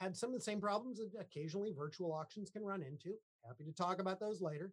had 0.00 0.16
some 0.16 0.30
of 0.30 0.36
the 0.36 0.44
same 0.44 0.60
problems 0.60 0.98
that 0.98 1.10
occasionally 1.20 1.72
virtual 1.76 2.12
auctions 2.12 2.48
can 2.48 2.64
run 2.64 2.82
into. 2.82 3.14
Happy 3.46 3.64
to 3.64 3.72
talk 3.72 4.00
about 4.00 4.18
those 4.18 4.40
later. 4.40 4.72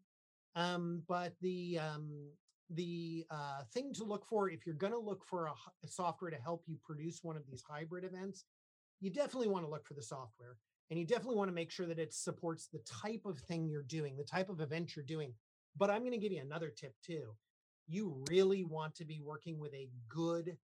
Um, 0.55 1.03
but 1.07 1.33
the 1.41 1.79
um, 1.79 2.29
the 2.69 3.25
uh, 3.31 3.61
thing 3.73 3.93
to 3.93 4.03
look 4.03 4.25
for 4.25 4.49
if 4.49 4.65
you're 4.65 4.75
going 4.75 4.93
to 4.93 4.99
look 4.99 5.23
for 5.25 5.47
a, 5.47 5.53
a 5.83 5.87
software 5.87 6.31
to 6.31 6.37
help 6.37 6.63
you 6.67 6.77
produce 6.83 7.23
one 7.23 7.37
of 7.37 7.43
these 7.47 7.63
hybrid 7.67 8.03
events, 8.03 8.45
you 8.99 9.09
definitely 9.09 9.47
want 9.47 9.65
to 9.65 9.69
look 9.69 9.85
for 9.85 9.93
the 9.93 10.01
software, 10.01 10.57
and 10.89 10.99
you 10.99 11.05
definitely 11.05 11.35
want 11.35 11.49
to 11.49 11.55
make 11.55 11.71
sure 11.71 11.85
that 11.85 11.99
it 11.99 12.13
supports 12.13 12.67
the 12.67 12.79
type 12.79 13.21
of 13.25 13.39
thing 13.39 13.69
you're 13.69 13.83
doing, 13.83 14.17
the 14.17 14.23
type 14.23 14.49
of 14.49 14.59
event 14.61 14.95
you're 14.95 15.05
doing. 15.05 15.33
But 15.77 15.89
I'm 15.89 16.01
going 16.01 16.11
to 16.11 16.17
give 16.17 16.31
you 16.31 16.41
another 16.41 16.69
tip 16.75 16.93
too 17.05 17.35
you 17.87 18.21
really 18.29 18.63
want 18.63 18.95
to 18.95 19.05
be 19.05 19.21
working 19.23 19.59
with 19.59 19.73
a 19.73 19.89
good 20.09 20.57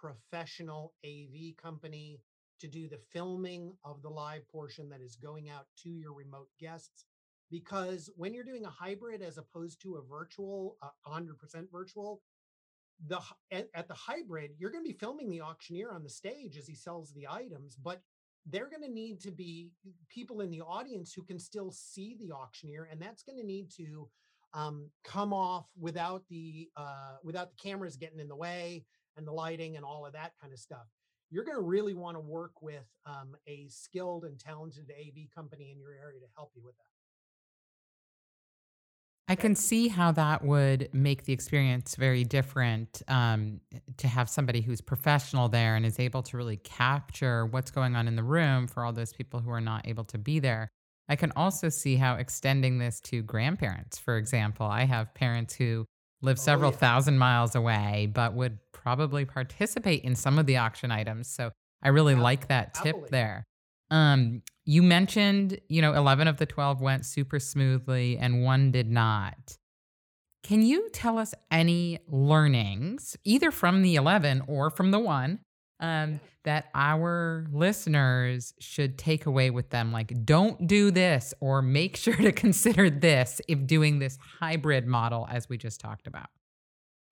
professional 0.00 0.92
AV 1.04 1.56
company 1.60 2.20
to 2.60 2.68
do 2.68 2.88
the 2.88 3.00
filming 3.12 3.72
of 3.84 4.00
the 4.02 4.08
live 4.08 4.48
portion 4.48 4.88
that 4.88 5.00
is 5.00 5.16
going 5.16 5.48
out 5.48 5.66
to 5.82 5.88
your 5.88 6.12
remote 6.12 6.48
guests. 6.58 7.04
Because 7.50 8.10
when 8.16 8.34
you're 8.34 8.44
doing 8.44 8.64
a 8.64 8.70
hybrid 8.70 9.22
as 9.22 9.38
opposed 9.38 9.80
to 9.82 9.96
a 9.96 10.02
virtual, 10.02 10.76
uh, 10.82 10.88
100% 11.06 11.26
virtual, 11.72 12.20
the 13.06 13.20
at, 13.50 13.68
at 13.74 13.88
the 13.88 13.94
hybrid, 13.94 14.50
you're 14.58 14.70
going 14.70 14.84
to 14.84 14.88
be 14.88 14.98
filming 14.98 15.30
the 15.30 15.40
auctioneer 15.40 15.92
on 15.92 16.02
the 16.02 16.10
stage 16.10 16.56
as 16.56 16.66
he 16.66 16.74
sells 16.74 17.12
the 17.12 17.26
items, 17.28 17.76
but 17.76 18.02
they're 18.50 18.68
going 18.68 18.82
to 18.82 18.92
need 18.92 19.20
to 19.20 19.30
be 19.30 19.70
people 20.08 20.40
in 20.40 20.50
the 20.50 20.60
audience 20.60 21.12
who 21.12 21.22
can 21.22 21.38
still 21.38 21.70
see 21.70 22.16
the 22.18 22.32
auctioneer, 22.32 22.88
and 22.90 23.00
that's 23.00 23.22
going 23.22 23.38
to 23.38 23.46
need 23.46 23.70
to 23.76 24.08
um, 24.54 24.90
come 25.04 25.32
off 25.32 25.66
without 25.78 26.22
the 26.30 26.68
uh, 26.76 27.16
without 27.22 27.50
the 27.50 27.56
cameras 27.56 27.96
getting 27.96 28.20
in 28.20 28.28
the 28.28 28.36
way 28.36 28.84
and 29.16 29.26
the 29.26 29.32
lighting 29.32 29.76
and 29.76 29.84
all 29.84 30.06
of 30.06 30.12
that 30.14 30.32
kind 30.40 30.52
of 30.52 30.58
stuff. 30.58 30.86
You're 31.30 31.44
going 31.44 31.58
to 31.58 31.62
really 31.62 31.92
want 31.92 32.16
to 32.16 32.20
work 32.20 32.62
with 32.62 32.86
um, 33.04 33.36
a 33.46 33.68
skilled 33.68 34.24
and 34.24 34.38
talented 34.38 34.90
AV 34.90 35.28
company 35.34 35.70
in 35.70 35.78
your 35.78 35.92
area 35.92 36.20
to 36.20 36.26
help 36.34 36.52
you 36.54 36.62
with 36.64 36.76
that. 36.76 36.97
I 39.30 39.34
can 39.34 39.54
see 39.54 39.88
how 39.88 40.12
that 40.12 40.42
would 40.42 40.88
make 40.94 41.24
the 41.24 41.34
experience 41.34 41.96
very 41.96 42.24
different 42.24 43.02
um, 43.08 43.60
to 43.98 44.08
have 44.08 44.30
somebody 44.30 44.62
who's 44.62 44.80
professional 44.80 45.50
there 45.50 45.76
and 45.76 45.84
is 45.84 46.00
able 46.00 46.22
to 46.22 46.36
really 46.38 46.56
capture 46.56 47.44
what's 47.44 47.70
going 47.70 47.94
on 47.94 48.08
in 48.08 48.16
the 48.16 48.22
room 48.22 48.66
for 48.66 48.82
all 48.82 48.92
those 48.92 49.12
people 49.12 49.40
who 49.40 49.50
are 49.50 49.60
not 49.60 49.86
able 49.86 50.04
to 50.04 50.16
be 50.16 50.38
there. 50.38 50.70
I 51.10 51.16
can 51.16 51.30
also 51.36 51.68
see 51.68 51.96
how 51.96 52.14
extending 52.14 52.78
this 52.78 53.00
to 53.02 53.22
grandparents, 53.22 53.98
for 53.98 54.16
example. 54.16 54.66
I 54.66 54.84
have 54.84 55.12
parents 55.12 55.54
who 55.54 55.84
live 56.22 56.38
oh, 56.38 56.42
several 56.42 56.70
oh, 56.70 56.74
yeah. 56.74 56.78
thousand 56.78 57.18
miles 57.18 57.54
away, 57.54 58.10
but 58.12 58.32
would 58.32 58.58
probably 58.72 59.26
participate 59.26 60.04
in 60.04 60.14
some 60.14 60.38
of 60.38 60.46
the 60.46 60.56
auction 60.56 60.90
items. 60.90 61.28
So 61.28 61.50
I 61.82 61.88
really 61.88 62.14
yeah, 62.14 62.22
like 62.22 62.48
that 62.48 62.74
tip 62.74 63.08
there. 63.10 63.44
Um, 63.90 64.42
you 64.68 64.82
mentioned, 64.82 65.58
you 65.70 65.80
know, 65.80 65.94
11 65.94 66.28
of 66.28 66.36
the 66.36 66.44
12 66.44 66.82
went 66.82 67.06
super 67.06 67.40
smoothly 67.40 68.18
and 68.18 68.44
one 68.44 68.70
did 68.70 68.90
not. 68.90 69.56
Can 70.42 70.60
you 70.60 70.90
tell 70.90 71.16
us 71.16 71.32
any 71.50 72.00
learnings, 72.06 73.16
either 73.24 73.50
from 73.50 73.80
the 73.80 73.94
11 73.94 74.42
or 74.46 74.68
from 74.68 74.90
the 74.90 74.98
one, 74.98 75.38
um, 75.80 76.20
that 76.44 76.66
our 76.74 77.46
listeners 77.50 78.52
should 78.60 78.98
take 78.98 79.24
away 79.24 79.48
with 79.48 79.70
them. 79.70 79.90
Like, 79.90 80.26
don't 80.26 80.66
do 80.66 80.90
this 80.90 81.32
or 81.40 81.62
make 81.62 81.96
sure 82.04 82.16
to 82.16 82.30
consider 82.30 82.90
this 82.90 83.40
if 83.48 83.66
doing 83.66 84.00
this 84.00 84.18
hybrid 84.38 84.86
model, 84.86 85.26
as 85.30 85.48
we 85.48 85.56
just 85.56 85.80
talked 85.80 86.06
about. 86.06 86.28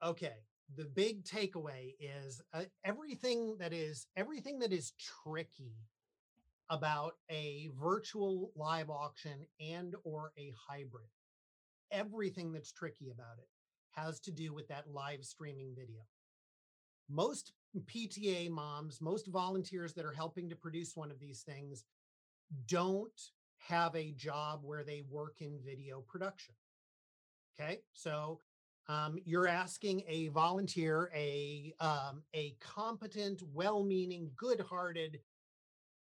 Okay. 0.04 0.34
The 0.76 0.84
big 0.84 1.24
takeaway 1.24 1.94
is 1.98 2.42
uh, 2.52 2.64
everything 2.84 3.56
that 3.60 3.72
is 3.72 4.08
everything 4.14 4.58
that 4.58 4.74
is 4.74 4.92
tricky 5.24 5.72
about 6.70 7.14
a 7.30 7.70
virtual 7.80 8.50
live 8.56 8.90
auction 8.90 9.46
and 9.60 9.94
or 10.04 10.32
a 10.36 10.52
hybrid. 10.68 11.08
Everything 11.92 12.52
that's 12.52 12.72
tricky 12.72 13.10
about 13.10 13.38
it 13.38 13.48
has 13.92 14.20
to 14.20 14.32
do 14.32 14.52
with 14.52 14.68
that 14.68 14.90
live 14.92 15.24
streaming 15.24 15.74
video. 15.76 16.02
Most 17.08 17.52
PTA 17.88 18.50
moms, 18.50 19.00
most 19.00 19.28
volunteers 19.28 19.92
that 19.94 20.04
are 20.04 20.12
helping 20.12 20.48
to 20.48 20.56
produce 20.56 20.96
one 20.96 21.10
of 21.10 21.20
these 21.20 21.42
things 21.42 21.84
don't 22.68 23.20
have 23.58 23.94
a 23.94 24.12
job 24.12 24.60
where 24.62 24.84
they 24.84 25.02
work 25.08 25.36
in 25.40 25.58
video 25.64 26.02
production. 26.08 26.54
Okay, 27.58 27.80
so 27.92 28.40
um, 28.88 29.16
you're 29.24 29.48
asking 29.48 30.02
a 30.08 30.28
volunteer, 30.28 31.10
a 31.14 31.72
um, 31.80 32.22
a 32.34 32.56
competent, 32.60 33.42
well-meaning, 33.52 34.30
good-hearted, 34.36 35.18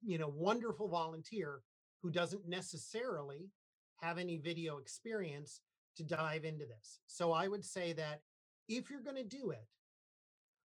you 0.02 0.18
know, 0.18 0.28
wonderful 0.28 0.88
volunteer 0.88 1.62
who 2.02 2.12
doesn't 2.12 2.48
necessarily 2.48 3.50
have 4.02 4.18
any 4.18 4.38
video 4.38 4.78
experience 4.78 5.62
to 5.96 6.04
dive 6.04 6.46
into 6.46 6.66
this. 6.66 7.00
So 7.08 7.32
I 7.32 7.48
would 7.48 7.66
say 7.66 7.94
that 7.94 8.22
if 8.68 8.90
you're 8.90 9.02
going 9.02 9.16
to 9.16 9.24
do 9.24 9.52
it, 9.52 9.68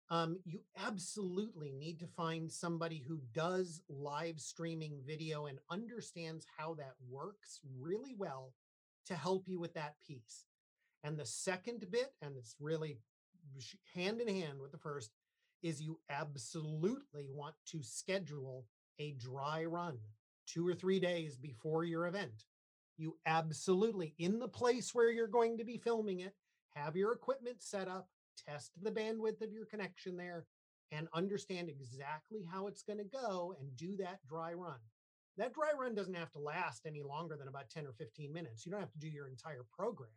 um, 0.09 0.39
you 0.43 0.59
absolutely 0.85 1.71
need 1.71 2.00
to 2.01 2.07
find 2.07 2.51
somebody 2.51 3.01
who 3.07 3.21
does 3.33 3.81
live 3.88 4.41
streaming 4.41 5.00
video 5.07 5.45
and 5.45 5.59
understands 5.69 6.45
how 6.57 6.73
that 6.73 6.95
works 7.09 7.61
really 7.79 8.13
well 8.17 8.53
to 9.05 9.15
help 9.15 9.47
you 9.47 9.57
with 9.57 9.73
that 9.75 9.95
piece. 10.05 10.45
And 11.05 11.17
the 11.17 11.25
second 11.25 11.85
bit, 11.89 12.13
and 12.21 12.35
it's 12.35 12.57
really 12.59 13.00
hand 13.95 14.19
in 14.19 14.27
hand 14.27 14.59
with 14.59 14.73
the 14.73 14.77
first, 14.77 15.11
is 15.63 15.81
you 15.81 16.00
absolutely 16.09 17.27
want 17.29 17.55
to 17.67 17.81
schedule 17.81 18.65
a 19.00 19.13
dry 19.13 19.65
run 19.65 19.98
two 20.48 20.67
or 20.67 20.74
three 20.74 21.00
days 21.00 21.38
before 21.38 21.83
your 21.83 22.07
event. 22.07 22.45
You 22.98 23.17
absolutely, 23.25 24.13
in 24.17 24.39
the 24.39 24.48
place 24.48 24.93
where 24.93 25.12
you're 25.12 25.27
going 25.27 25.57
to 25.57 25.63
be 25.63 25.77
filming 25.77 26.19
it, 26.19 26.33
have 26.75 26.95
your 26.95 27.13
equipment 27.13 27.57
set 27.60 27.88
up, 27.88 28.10
test 28.48 28.71
the 28.81 28.91
bandwidth 28.91 29.41
of 29.41 29.51
your 29.51 29.65
connection 29.65 30.17
there 30.17 30.45
and 30.91 31.07
understand 31.13 31.69
exactly 31.69 32.45
how 32.51 32.67
it's 32.67 32.83
going 32.83 33.00
to 33.00 33.05
go 33.05 33.55
and 33.60 33.75
do 33.75 33.95
that 33.98 34.19
dry 34.27 34.53
run. 34.53 34.79
That 35.38 35.53
dry 35.53 35.71
run 35.79 35.95
doesn't 35.95 36.13
have 36.13 36.31
to 36.33 36.39
last 36.39 36.86
any 36.86 37.01
longer 37.01 37.38
than 37.38 37.48
about 37.48 37.69
10 37.69 37.88
or 37.88 37.93
15 37.93 38.31
minutes. 38.31 38.65
You 38.65 38.71
don't 38.71 38.81
have 38.81 38.91
to 38.91 39.00
do 39.00 39.07
your 39.07 39.27
entire 39.27 39.65
program, 39.75 40.10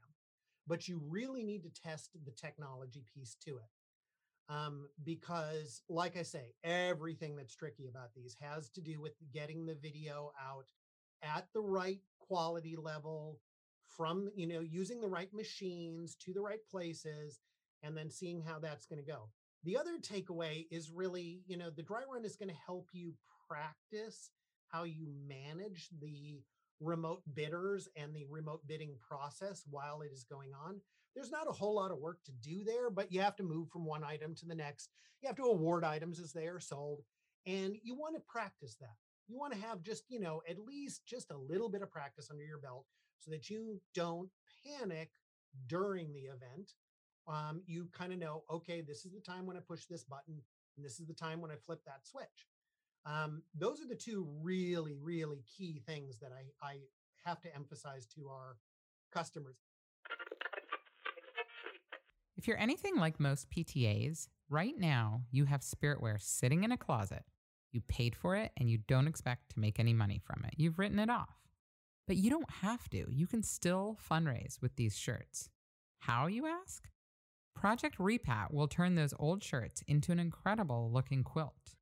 but 0.66 0.88
you 0.88 1.00
really 1.09 1.45
need 1.45 1.62
to 1.62 1.71
test 1.71 2.11
the 2.25 2.33
technology 2.33 3.04
piece 3.14 3.37
to 3.45 3.52
it. 3.52 3.71
Um, 4.48 4.88
because, 5.02 5.80
like 5.88 6.18
I 6.18 6.22
say, 6.22 6.52
everything 6.62 7.34
that's 7.34 7.54
tricky 7.54 7.88
about 7.88 8.14
these 8.14 8.36
has 8.40 8.68
to 8.70 8.82
do 8.82 9.00
with 9.00 9.14
getting 9.32 9.64
the 9.64 9.74
video 9.74 10.32
out 10.38 10.66
at 11.22 11.46
the 11.54 11.62
right 11.62 12.00
quality 12.18 12.76
level 12.76 13.40
from, 13.96 14.28
you 14.34 14.46
know, 14.46 14.60
using 14.60 15.00
the 15.00 15.08
right 15.08 15.32
machines 15.32 16.14
to 16.16 16.32
the 16.34 16.42
right 16.42 16.60
places 16.70 17.40
and 17.82 17.96
then 17.96 18.10
seeing 18.10 18.42
how 18.42 18.58
that's 18.58 18.86
going 18.86 19.02
to 19.02 19.10
go. 19.10 19.28
The 19.64 19.78
other 19.78 19.98
takeaway 19.98 20.66
is 20.70 20.90
really, 20.90 21.42
you 21.46 21.56
know, 21.56 21.70
the 21.70 21.82
dry 21.82 22.02
run 22.12 22.24
is 22.24 22.36
going 22.36 22.50
to 22.50 22.54
help 22.66 22.88
you 22.92 23.14
practice 23.48 24.30
how 24.68 24.84
you 24.84 25.06
manage 25.26 25.88
the 26.02 26.42
remote 26.80 27.22
bidders 27.34 27.88
and 27.96 28.14
the 28.14 28.26
remote 28.28 28.66
bidding 28.66 28.96
process 29.00 29.62
while 29.70 30.02
it 30.02 30.10
is 30.12 30.24
going 30.24 30.50
on. 30.66 30.80
There's 31.14 31.30
not 31.30 31.49
a 31.49 31.52
whole 31.52 31.76
lot 31.76 31.92
of 31.92 31.99
work 31.99 32.18
to 32.25 32.33
do 32.33 32.64
there, 32.64 32.90
but 32.90 33.12
you 33.12 33.21
have 33.21 33.37
to 33.37 33.42
move 33.42 33.71
from 33.71 33.85
one 33.85 34.02
item 34.04 34.35
to 34.37 34.47
the 34.47 34.54
next. 34.54 34.90
You 35.23 35.28
have 35.28 35.37
to 35.37 35.44
award 35.44 35.85
items 35.85 36.21
as 36.21 36.33
they 36.33 36.47
are 36.47 36.61
sold, 36.61 37.02
and 37.47 37.76
you 37.83 37.94
want 37.94 38.16
to 38.16 38.23
practice 38.26 38.76
that. 38.80 38.97
you 39.28 39.38
want 39.38 39.52
to 39.52 39.59
have 39.59 39.83
just, 39.83 40.04
you 40.09 40.21
know, 40.21 40.42
at 40.49 40.59
least 40.59 41.06
just 41.06 41.30
a 41.30 41.37
little 41.37 41.68
bit 41.68 41.83
of 41.83 41.90
practice 41.90 42.28
under 42.30 42.44
your 42.44 42.59
belt 42.59 42.87
so 43.18 43.30
that 43.30 43.49
you 43.49 43.80
don't 43.94 44.28
panic 44.66 45.11
during 45.66 46.12
the 46.12 46.21
event. 46.21 46.73
Um, 47.26 47.62
you 47.66 47.88
kind 47.92 48.12
of 48.12 48.18
know, 48.18 48.44
okay, 48.50 48.83
this 48.83 49.06
is 49.06 49.12
the 49.12 49.21
time 49.21 49.47
when 49.47 49.56
I 49.56 49.61
push 49.61 49.87
this 49.87 50.04
button, 50.04 50.42
and 50.76 50.85
this 50.85 51.00
is 51.00 51.06
the 51.06 51.14
time 51.14 51.40
when 51.40 51.50
I 51.50 51.56
flip 51.56 51.80
that 51.87 52.06
switch. 52.06 52.49
Um, 53.06 53.42
those 53.59 53.80
are 53.80 53.88
the 53.88 53.94
two 53.94 54.26
really, 54.42 54.94
really 55.00 55.42
key 55.56 55.83
things 55.87 56.18
that 56.21 56.33
I, 56.33 56.66
I 56.66 56.76
have 57.25 57.40
to 57.42 57.54
emphasize 57.54 58.06
to 58.14 58.28
our 58.28 58.56
customers. 59.12 59.56
If 62.37 62.49
you're 62.49 62.59
anything 62.59 62.97
like 62.97 63.21
most 63.21 63.49
PTAs, 63.50 64.29
right 64.49 64.75
now 64.76 65.23
you 65.31 65.45
have 65.45 65.61
spiritware 65.61 66.21
sitting 66.21 66.64
in 66.64 66.73
a 66.73 66.76
closet. 66.76 67.25
You 67.73 67.81
paid 67.83 68.17
for 68.17 68.37
it 68.37 68.53
and 68.57 68.69
you 68.69 68.79
don't 68.88 69.07
expect 69.07 69.50
to 69.50 69.61
make 69.61 69.79
any 69.79 69.93
money 69.93 70.21
from 70.25 70.45
it. 70.45 70.55
You've 70.57 70.79
written 70.79 70.99
it 70.99 71.11
off. 71.11 71.37
But 72.07 72.17
you 72.17 72.31
don't 72.31 72.50
have 72.50 72.88
to. 72.91 73.07
You 73.11 73.26
can 73.26 73.43
still 73.43 73.99
fundraise 74.11 74.61
with 74.61 74.76
these 74.76 74.97
shirts. 74.97 75.49
How, 76.00 76.26
you 76.26 76.47
ask? 76.47 76.85
Project 77.55 77.99
Repat 77.99 78.53
will 78.53 78.69
turn 78.69 78.95
those 78.95 79.14
old 79.19 79.43
shirts 79.43 79.83
into 79.87 80.12
an 80.12 80.19
incredible 80.19 80.91
looking 80.93 81.23
quilt. 81.23 81.76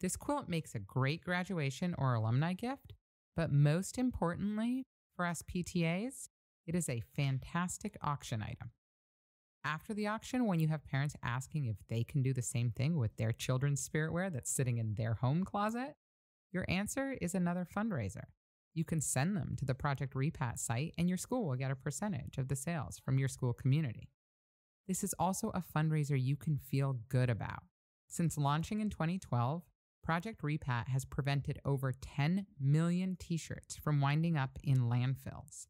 This 0.00 0.16
quilt 0.16 0.48
makes 0.48 0.74
a 0.74 0.78
great 0.78 1.22
graduation 1.22 1.94
or 1.98 2.14
alumni 2.14 2.52
gift, 2.52 2.94
but 3.36 3.52
most 3.52 3.98
importantly, 3.98 4.84
for 5.16 5.26
us 5.26 5.42
PTAs, 5.42 6.28
it 6.66 6.74
is 6.74 6.88
a 6.88 7.02
fantastic 7.14 7.96
auction 8.00 8.42
item. 8.42 8.70
After 9.68 9.92
the 9.92 10.06
auction, 10.06 10.46
when 10.46 10.60
you 10.60 10.68
have 10.68 10.86
parents 10.86 11.14
asking 11.22 11.66
if 11.66 11.76
they 11.90 12.02
can 12.02 12.22
do 12.22 12.32
the 12.32 12.40
same 12.40 12.70
thing 12.70 12.96
with 12.96 13.14
their 13.18 13.32
children's 13.32 13.86
spiritware 13.86 14.32
that's 14.32 14.50
sitting 14.50 14.78
in 14.78 14.94
their 14.94 15.12
home 15.12 15.44
closet, 15.44 15.94
your 16.50 16.64
answer 16.70 17.18
is 17.20 17.34
another 17.34 17.66
fundraiser. 17.76 18.24
You 18.72 18.84
can 18.86 19.02
send 19.02 19.36
them 19.36 19.56
to 19.58 19.66
the 19.66 19.74
Project 19.74 20.14
Repat 20.14 20.58
site, 20.58 20.94
and 20.96 21.06
your 21.06 21.18
school 21.18 21.46
will 21.46 21.56
get 21.56 21.70
a 21.70 21.76
percentage 21.76 22.38
of 22.38 22.48
the 22.48 22.56
sales 22.56 22.98
from 22.98 23.18
your 23.18 23.28
school 23.28 23.52
community. 23.52 24.08
This 24.86 25.04
is 25.04 25.14
also 25.18 25.50
a 25.50 25.62
fundraiser 25.76 26.18
you 26.18 26.36
can 26.36 26.56
feel 26.56 27.00
good 27.10 27.28
about. 27.28 27.64
Since 28.08 28.38
launching 28.38 28.80
in 28.80 28.88
2012, 28.88 29.64
Project 30.02 30.40
Repat 30.40 30.88
has 30.88 31.04
prevented 31.04 31.58
over 31.66 31.92
10 31.92 32.46
million 32.58 33.16
t 33.20 33.36
shirts 33.36 33.76
from 33.76 34.00
winding 34.00 34.38
up 34.38 34.58
in 34.64 34.88
landfills. 34.88 35.66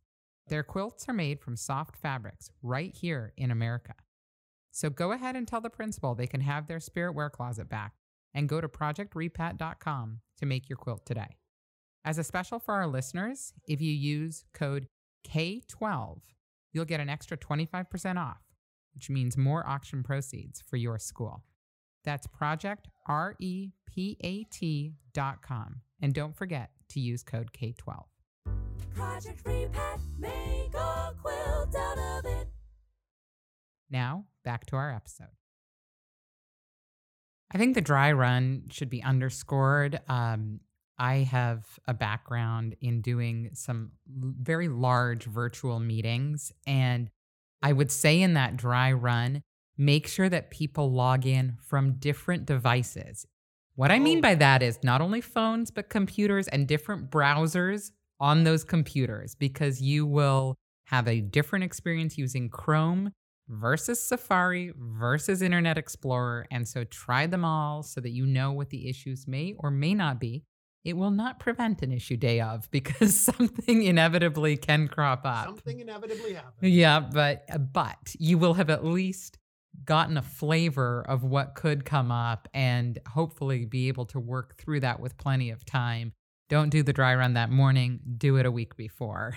Their 0.49 0.62
quilts 0.62 1.09
are 1.09 1.14
made 1.14 1.40
from 1.40 1.57
soft 1.57 1.97
fabrics 1.97 2.50
right 2.62 2.95
here 2.95 3.33
in 3.37 3.50
America. 3.50 3.95
So 4.71 4.90
go 4.90 5.12
ahead 5.12 5.37
and 5.37 5.47
tell 5.47 5.61
the 5.61 5.71
principal 5.71 6.14
they 6.14 6.26
can 6.26 6.40
have 6.40 6.67
their 6.67 6.81
spirit 6.81 7.14
wear 7.14 7.28
closet 7.28 7.69
back 7.69 7.95
and 8.35 8.49
go 8.49 8.61
to 8.61 8.69
projectrepat.com 8.69 10.21
to 10.38 10.47
make 10.47 10.69
your 10.69 10.76
quilt 10.76 11.05
today. 11.05 11.37
As 12.05 12.17
a 12.19 12.25
special 12.25 12.59
for 12.59 12.75
our 12.75 12.87
listeners, 12.87 13.52
if 13.67 13.81
you 13.81 13.93
use 13.93 14.45
code 14.55 14.88
K12, 15.28 16.21
you'll 16.73 16.85
get 16.85 17.00
an 17.00 17.11
extra 17.11 17.37
25% 17.37 18.17
off, 18.19 18.40
which 18.95 19.11
means 19.11 19.37
more 19.37 19.67
auction 19.67 20.02
proceeds 20.02 20.62
for 20.62 20.76
your 20.76 20.99
school. 20.99 21.45
That's 22.05 22.26
project 22.26 22.88
R 23.07 23.37
E 23.38 23.73
P 23.87 24.17
A 24.23 24.45
T 24.45 24.95
dot 25.12 25.43
com. 25.43 25.83
And 26.00 26.14
don't 26.14 26.37
forget 26.37 26.71
to 26.90 27.00
use 27.00 27.23
code 27.23 27.50
K12. 27.52 28.05
Project 28.99 29.45
Repat, 29.45 30.00
make 30.19 30.75
a 30.75 31.14
quilt 31.23 31.76
out 31.76 31.99
of 31.99 32.25
it. 32.25 32.49
Now, 33.88 34.25
back 34.45 34.67
to 34.67 34.76
our 34.76 34.93
episode. 34.93 35.28
I 37.55 37.59
think 37.59 37.76
the 37.76 37.81
dry 37.81 38.11
run 38.11 38.64
should 38.71 38.90
be 38.90 39.00
underscored. 39.00 40.00
Um, 40.09 40.59
I 40.99 41.19
have 41.19 41.64
a 41.87 41.95
background 41.95 42.75
in 42.81 43.00
doing 43.00 43.50
some 43.55 43.93
very 44.09 44.67
large 44.67 45.26
virtual 45.26 45.78
meetings. 45.78 46.52
And 46.67 47.09
I 47.62 47.73
would 47.73 47.93
say 47.93 48.21
in 48.21 48.35
that 48.35 48.57
dry 48.57 48.90
run, 48.93 49.45
make 49.77 50.09
sure 50.09 50.29
that 50.29 50.51
people 50.51 50.90
log 50.92 51.25
in 51.25 51.57
from 51.62 51.92
different 52.01 52.46
devices. 52.46 53.27
What 53.77 53.92
I 53.92 54.01
mean 54.01 54.18
Oh. 54.18 54.23
by 54.23 54.35
that 54.35 54.61
is 54.61 54.81
not 54.83 55.01
only 55.01 55.20
phones, 55.20 55.70
but 55.70 55.88
computers 55.88 56.49
and 56.49 56.66
different 56.66 57.12
browsers 57.12 57.92
on 58.20 58.44
those 58.44 58.64
computers, 58.64 59.35
because 59.35 59.81
you 59.81 60.07
will 60.07 60.57
have 60.87 61.07
a 61.07 61.20
different 61.20 61.64
experience 61.64 62.16
using 62.16 62.48
Chrome 62.48 63.12
versus 63.48 64.02
Safari 64.02 64.72
versus 64.76 65.42
Internet 65.42 65.78
Explorer. 65.78 66.46
And 66.50 66.66
so 66.66 66.85
try 66.85 67.26
them 67.26 67.44
all 67.44 67.83
so 67.83 68.00
that 68.00 68.11
you 68.11 68.26
know 68.26 68.52
what 68.52 68.70
the 68.70 68.88
issues 68.88 69.26
may 69.26 69.54
or 69.59 69.70
may 69.70 69.94
not 69.94 70.20
be. 70.20 70.44
It 70.85 70.96
will 70.96 71.11
not 71.11 71.38
prevent 71.38 71.83
an 71.83 71.92
issue 71.92 72.16
day 72.16 72.40
of 72.40 72.68
because 72.70 73.18
something 73.18 73.83
inevitably 73.83 74.57
can 74.57 74.88
crop 74.88 75.22
up. 75.24 75.46
Something 75.46 75.81
inevitably 75.81 76.35
happens. 76.35 76.54
Yeah, 76.62 77.00
but 77.00 77.44
uh, 77.50 77.59
but 77.59 78.14
you 78.18 78.38
will 78.38 78.54
have 78.54 78.70
at 78.70 78.85
least 78.85 79.38
gotten 79.85 80.16
a 80.16 80.22
flavor 80.22 81.04
of 81.07 81.22
what 81.22 81.54
could 81.54 81.85
come 81.85 82.11
up 82.11 82.48
and 82.54 82.98
hopefully 83.09 83.64
be 83.64 83.88
able 83.88 84.07
to 84.07 84.18
work 84.18 84.57
through 84.57 84.81
that 84.81 85.00
with 85.00 85.16
plenty 85.16 85.50
of 85.50 85.64
time. 85.64 86.12
Don't 86.49 86.71
do 86.71 86.83
the 86.83 86.93
dry 86.93 87.15
run 87.15 87.35
that 87.35 87.51
morning, 87.51 88.01
do 88.17 88.37
it 88.37 88.47
a 88.47 88.51
week 88.51 88.77
before. 88.77 89.37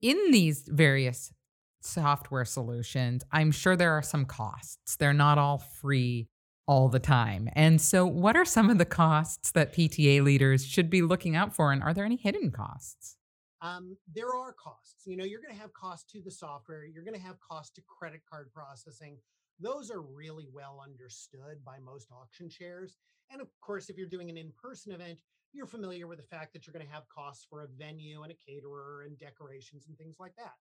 In 0.00 0.30
these 0.30 0.62
various 0.68 1.32
software 1.80 2.44
solutions, 2.44 3.24
I'm 3.32 3.50
sure 3.50 3.76
there 3.76 3.92
are 3.92 4.02
some 4.02 4.24
costs. 4.24 4.96
They're 4.96 5.12
not 5.12 5.38
all 5.38 5.58
free 5.58 6.28
all 6.66 6.88
the 6.88 6.98
time. 6.98 7.48
And 7.54 7.80
so, 7.80 8.06
what 8.06 8.36
are 8.36 8.44
some 8.44 8.68
of 8.70 8.78
the 8.78 8.84
costs 8.84 9.52
that 9.52 9.72
PTA 9.72 10.22
leaders 10.22 10.66
should 10.66 10.90
be 10.90 11.02
looking 11.02 11.34
out 11.34 11.54
for? 11.54 11.72
And 11.72 11.82
are 11.82 11.94
there 11.94 12.04
any 12.04 12.16
hidden 12.16 12.50
costs? 12.50 13.16
um, 13.60 13.96
there 14.14 14.34
are 14.34 14.52
costs. 14.52 15.06
You 15.06 15.16
know, 15.16 15.24
you're 15.24 15.40
going 15.40 15.54
to 15.54 15.60
have 15.60 15.72
costs 15.72 16.10
to 16.12 16.20
the 16.20 16.30
software. 16.30 16.84
You're 16.84 17.04
going 17.04 17.16
to 17.16 17.20
have 17.26 17.36
costs 17.40 17.72
to 17.74 17.82
credit 17.82 18.20
card 18.30 18.50
processing. 18.54 19.18
Those 19.60 19.90
are 19.90 20.00
really 20.00 20.46
well 20.52 20.82
understood 20.84 21.64
by 21.64 21.78
most 21.78 22.08
auction 22.12 22.48
shares. 22.48 22.96
And 23.30 23.40
of 23.40 23.48
course, 23.60 23.90
if 23.90 23.96
you're 23.96 24.08
doing 24.08 24.30
an 24.30 24.36
in-person 24.36 24.92
event, 24.92 25.18
you're 25.52 25.66
familiar 25.66 26.06
with 26.06 26.18
the 26.18 26.36
fact 26.36 26.52
that 26.52 26.66
you're 26.66 26.72
going 26.72 26.86
to 26.86 26.92
have 26.92 27.08
costs 27.08 27.46
for 27.48 27.62
a 27.62 27.68
venue 27.78 28.22
and 28.22 28.32
a 28.32 28.36
caterer 28.36 29.02
and 29.06 29.18
decorations 29.18 29.86
and 29.88 29.96
things 29.96 30.16
like 30.20 30.36
that. 30.36 30.54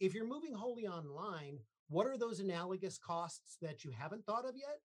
If 0.00 0.14
you're 0.14 0.26
moving 0.26 0.52
wholly 0.52 0.86
online, 0.86 1.58
what 1.88 2.06
are 2.06 2.18
those 2.18 2.40
analogous 2.40 2.98
costs 2.98 3.56
that 3.62 3.84
you 3.84 3.92
haven't 3.96 4.24
thought 4.24 4.48
of 4.48 4.56
yet? 4.56 4.80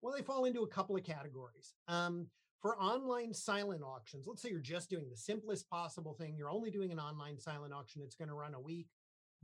Well, 0.00 0.14
they 0.14 0.22
fall 0.22 0.44
into 0.44 0.62
a 0.62 0.68
couple 0.68 0.96
of 0.96 1.04
categories. 1.04 1.74
Um, 1.88 2.28
for 2.60 2.76
online 2.80 3.34
silent 3.34 3.82
auctions, 3.82 4.26
let's 4.26 4.40
say 4.40 4.50
you're 4.50 4.60
just 4.60 4.88
doing 4.88 5.08
the 5.10 5.16
simplest 5.16 5.68
possible 5.68 6.14
thing, 6.14 6.36
you're 6.36 6.50
only 6.50 6.70
doing 6.70 6.92
an 6.92 7.00
online 7.00 7.38
silent 7.38 7.72
auction, 7.72 8.02
it's 8.04 8.14
going 8.14 8.28
to 8.28 8.34
run 8.34 8.54
a 8.54 8.60
week. 8.60 8.86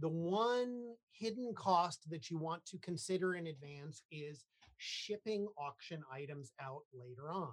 The 0.00 0.08
one 0.08 0.94
hidden 1.12 1.52
cost 1.54 2.08
that 2.10 2.30
you 2.30 2.38
want 2.38 2.64
to 2.66 2.78
consider 2.78 3.34
in 3.34 3.48
advance 3.48 4.02
is 4.12 4.44
shipping 4.76 5.48
auction 5.58 6.02
items 6.12 6.52
out 6.60 6.82
later 6.92 7.30
on. 7.32 7.52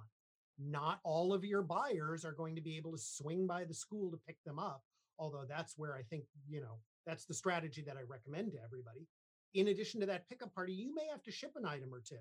Not 0.58 1.00
all 1.04 1.32
of 1.32 1.44
your 1.44 1.62
buyers 1.62 2.24
are 2.24 2.32
going 2.32 2.54
to 2.54 2.62
be 2.62 2.76
able 2.76 2.92
to 2.92 2.98
swing 2.98 3.46
by 3.46 3.64
the 3.64 3.74
school 3.74 4.10
to 4.10 4.20
pick 4.26 4.36
them 4.44 4.58
up, 4.58 4.82
although 5.18 5.44
that's 5.48 5.76
where 5.76 5.96
I 5.96 6.02
think, 6.02 6.24
you 6.48 6.60
know, 6.60 6.78
that's 7.04 7.26
the 7.26 7.34
strategy 7.34 7.82
that 7.86 7.96
I 7.96 8.02
recommend 8.08 8.52
to 8.52 8.62
everybody. 8.64 9.06
In 9.54 9.68
addition 9.68 10.00
to 10.00 10.06
that 10.06 10.28
pickup 10.28 10.54
party, 10.54 10.72
you 10.72 10.94
may 10.94 11.06
have 11.10 11.22
to 11.24 11.30
ship 11.30 11.52
an 11.56 11.66
item 11.66 11.92
or 11.92 12.00
two, 12.00 12.16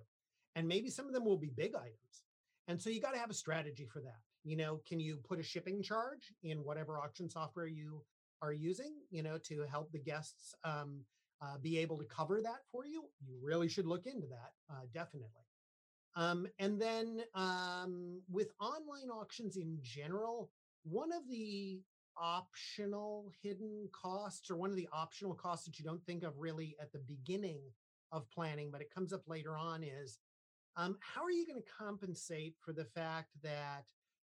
and 0.56 0.68
maybe 0.68 0.90
some 0.90 1.08
of 1.08 1.14
them 1.14 1.26
will 1.26 1.38
be 1.38 1.52
big 1.56 1.76
items. 1.76 2.24
And 2.68 2.82
so 2.82 2.90
you 2.90 3.00
got 3.00 3.14
to 3.14 3.20
have 3.20 3.30
a 3.30 3.36
strategy 3.36 3.86
for 3.86 4.02
that. 4.02 4.20
You 4.44 4.58
know, 4.58 4.82
can 4.88 5.00
you 5.00 5.18
put 5.28 5.40
a 5.40 5.44
shipping 5.44 5.82
charge 5.82 6.34
in 6.44 6.64
whatever 6.64 7.00
auction 7.00 7.30
software 7.30 7.68
you 7.68 8.04
are 8.46 8.54
using, 8.54 8.94
you 9.10 9.24
know, 9.24 9.38
to 9.50 9.66
help 9.70 9.92
the 9.92 10.00
guests 10.00 10.54
um, 10.64 11.02
uh, 11.42 11.58
be 11.62 11.78
able 11.80 11.98
to 11.98 12.06
cover 12.06 12.42
that 12.42 12.62
for 12.72 12.86
you? 12.86 13.04
You 13.26 13.38
really 13.42 13.68
should 13.68 13.88
look 13.88 14.06
into 14.06 14.28
that, 14.28 14.52
uh, 14.70 14.84
definitely. 14.94 15.30
Um, 16.16 16.48
and 16.60 16.82
then 16.82 17.24
um, 17.34 18.22
with 18.32 18.52
online 18.62 19.10
auctions 19.12 19.58
in 19.58 19.78
general, 19.82 20.50
one 20.84 21.12
of 21.12 21.28
the 21.30 21.82
optional 22.18 23.30
hidden 23.42 23.90
costs 23.92 24.50
or 24.50 24.56
one 24.56 24.70
of 24.70 24.78
the 24.78 24.88
optional 24.94 25.34
costs 25.34 25.66
that 25.66 25.78
you 25.78 25.84
don't 25.84 26.06
think 26.06 26.24
of 26.24 26.38
really 26.38 26.76
at 26.82 26.94
the 26.94 27.00
beginning 27.00 27.60
of 28.12 28.30
planning, 28.32 28.70
but 28.72 28.82
it 28.82 28.94
comes 28.94 29.12
up 29.12 29.24
later 29.28 29.58
on 29.58 29.84
is 29.84 30.20
um, 30.78 30.98
how 31.02 31.24
are 31.24 31.32
you 31.32 31.46
going 31.46 31.62
to 31.62 31.72
compensate 31.78 32.56
for 32.62 32.72
the 32.74 32.86
fact 32.86 33.30
that 33.44 33.84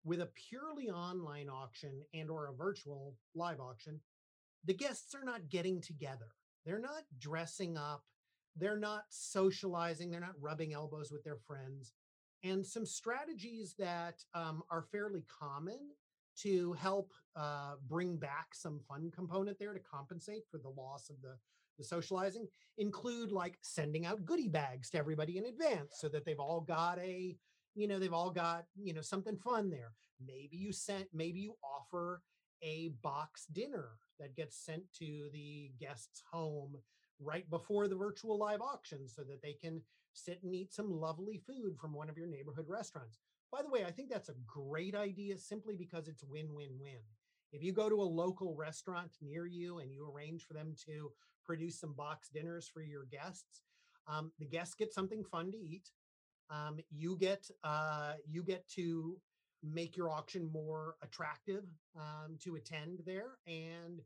with 0.06 0.20
a 0.20 0.30
purely 0.48 0.88
online 0.88 1.48
auction 1.48 2.00
and 2.14 2.30
or 2.30 2.46
a 2.46 2.54
virtual 2.54 3.16
live 3.34 3.60
auction, 3.60 4.00
the 4.64 4.72
guests 4.72 5.14
are 5.14 5.24
not 5.24 5.48
getting 5.48 5.80
together. 5.80 6.28
They're 6.64 6.78
not 6.78 7.02
dressing 7.18 7.76
up. 7.76 8.04
They're 8.56 8.78
not 8.78 9.02
socializing. 9.10 10.10
They're 10.10 10.20
not 10.20 10.40
rubbing 10.40 10.72
elbows 10.72 11.10
with 11.10 11.24
their 11.24 11.38
friends. 11.46 11.92
And 12.44 12.64
some 12.64 12.86
strategies 12.86 13.74
that 13.78 14.22
um, 14.32 14.62
are 14.70 14.86
fairly 14.92 15.24
common 15.40 15.78
to 16.42 16.72
help 16.74 17.12
uh, 17.34 17.74
bring 17.88 18.16
back 18.16 18.54
some 18.54 18.80
fun 18.88 19.10
component 19.14 19.58
there 19.58 19.72
to 19.72 19.80
compensate 19.80 20.42
for 20.50 20.58
the 20.58 20.68
loss 20.68 21.10
of 21.10 21.16
the, 21.20 21.36
the 21.78 21.84
socializing 21.84 22.46
include 22.78 23.32
like 23.32 23.58
sending 23.62 24.06
out 24.06 24.24
goodie 24.24 24.48
bags 24.48 24.90
to 24.90 24.98
everybody 24.98 25.38
in 25.38 25.46
advance 25.46 25.96
so 25.98 26.08
that 26.08 26.24
they've 26.24 26.38
all 26.38 26.60
got 26.60 26.98
a 26.98 27.36
you 27.76 27.86
know, 27.86 27.98
they've 27.98 28.12
all 28.12 28.30
got, 28.30 28.64
you 28.82 28.92
know, 28.92 29.02
something 29.02 29.36
fun 29.36 29.70
there. 29.70 29.92
Maybe 30.26 30.56
you 30.56 30.72
sent, 30.72 31.06
maybe 31.12 31.40
you 31.40 31.54
offer 31.62 32.22
a 32.62 32.88
box 33.02 33.46
dinner 33.52 33.90
that 34.18 34.34
gets 34.34 34.56
sent 34.56 34.82
to 34.94 35.28
the 35.32 35.70
guest's 35.78 36.22
home 36.32 36.76
right 37.20 37.48
before 37.50 37.86
the 37.86 37.96
virtual 37.96 38.38
live 38.38 38.62
auction 38.62 39.06
so 39.06 39.22
that 39.22 39.42
they 39.42 39.52
can 39.52 39.82
sit 40.14 40.40
and 40.42 40.54
eat 40.54 40.72
some 40.72 40.90
lovely 40.90 41.40
food 41.46 41.76
from 41.78 41.92
one 41.92 42.08
of 42.08 42.16
your 42.16 42.26
neighborhood 42.26 42.66
restaurants. 42.68 43.18
By 43.52 43.62
the 43.62 43.70
way, 43.70 43.84
I 43.84 43.90
think 43.90 44.10
that's 44.10 44.30
a 44.30 44.34
great 44.46 44.94
idea 44.94 45.36
simply 45.36 45.74
because 45.76 46.08
it's 46.08 46.24
win 46.24 46.54
win 46.54 46.70
win. 46.80 47.00
If 47.52 47.62
you 47.62 47.72
go 47.72 47.88
to 47.88 48.00
a 48.00 48.02
local 48.02 48.54
restaurant 48.54 49.12
near 49.22 49.46
you 49.46 49.78
and 49.78 49.92
you 49.92 50.10
arrange 50.10 50.44
for 50.44 50.54
them 50.54 50.74
to 50.86 51.12
produce 51.44 51.78
some 51.78 51.92
box 51.92 52.28
dinners 52.28 52.68
for 52.72 52.82
your 52.82 53.04
guests, 53.04 53.62
um, 54.08 54.32
the 54.38 54.46
guests 54.46 54.74
get 54.74 54.92
something 54.92 55.22
fun 55.24 55.52
to 55.52 55.58
eat. 55.58 55.90
Um, 56.50 56.78
you 56.90 57.16
get 57.16 57.48
uh, 57.64 58.14
you 58.28 58.42
get 58.42 58.68
to 58.70 59.16
make 59.62 59.96
your 59.96 60.10
auction 60.10 60.50
more 60.52 60.96
attractive 61.02 61.64
um, 61.96 62.36
to 62.44 62.56
attend 62.56 63.00
there, 63.04 63.38
and 63.46 64.00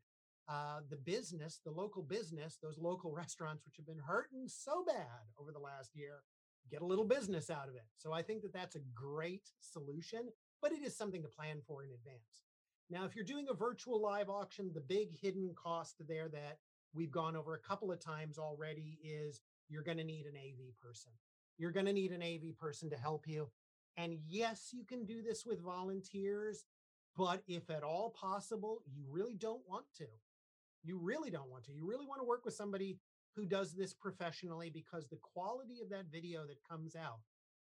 uh, 0.48 0.80
the 0.88 0.96
business, 0.96 1.60
the 1.64 1.70
local 1.70 2.02
business, 2.02 2.58
those 2.62 2.78
local 2.78 3.12
restaurants 3.16 3.64
which 3.64 3.76
have 3.76 3.86
been 3.86 4.02
hurting 4.04 4.48
so 4.48 4.84
bad 4.86 5.26
over 5.38 5.52
the 5.52 5.58
last 5.58 5.90
year, 5.94 6.22
get 6.70 6.82
a 6.82 6.86
little 6.86 7.04
business 7.04 7.50
out 7.50 7.68
of 7.68 7.74
it. 7.74 7.86
So 7.96 8.12
I 8.12 8.22
think 8.22 8.42
that 8.42 8.52
that's 8.52 8.76
a 8.76 8.80
great 8.94 9.50
solution, 9.60 10.28
but 10.62 10.72
it 10.72 10.82
is 10.82 10.96
something 10.96 11.22
to 11.22 11.28
plan 11.28 11.60
for 11.66 11.84
in 11.84 11.90
advance. 11.90 12.42
Now, 12.90 13.04
if 13.04 13.14
you're 13.14 13.24
doing 13.24 13.46
a 13.48 13.54
virtual 13.54 14.02
live 14.02 14.28
auction, 14.28 14.72
the 14.74 14.80
big 14.80 15.16
hidden 15.20 15.54
cost 15.54 15.96
there 16.08 16.28
that 16.28 16.58
we've 16.92 17.12
gone 17.12 17.36
over 17.36 17.54
a 17.54 17.58
couple 17.68 17.92
of 17.92 18.00
times 18.00 18.36
already 18.36 18.98
is 19.04 19.40
you're 19.68 19.84
going 19.84 19.98
to 19.98 20.04
need 20.04 20.26
an 20.26 20.34
AV 20.36 20.74
person. 20.82 21.12
You're 21.60 21.72
going 21.72 21.84
to 21.84 21.92
need 21.92 22.12
an 22.12 22.22
AV 22.22 22.56
person 22.58 22.88
to 22.88 22.96
help 22.96 23.28
you. 23.28 23.50
And 23.98 24.16
yes, 24.26 24.70
you 24.72 24.82
can 24.82 25.04
do 25.04 25.20
this 25.20 25.44
with 25.44 25.62
volunteers, 25.62 26.64
but 27.18 27.42
if 27.46 27.68
at 27.68 27.82
all 27.82 28.14
possible, 28.18 28.78
you 28.90 29.04
really 29.06 29.34
don't 29.34 29.60
want 29.68 29.84
to. 29.98 30.06
You 30.82 30.98
really 30.98 31.30
don't 31.30 31.50
want 31.50 31.64
to. 31.64 31.72
You 31.72 31.86
really 31.86 32.06
want 32.06 32.22
to 32.22 32.26
work 32.26 32.46
with 32.46 32.54
somebody 32.54 32.98
who 33.36 33.44
does 33.44 33.74
this 33.74 33.92
professionally 33.92 34.70
because 34.70 35.06
the 35.06 35.18
quality 35.20 35.80
of 35.82 35.90
that 35.90 36.06
video 36.10 36.46
that 36.46 36.66
comes 36.66 36.96
out 36.96 37.20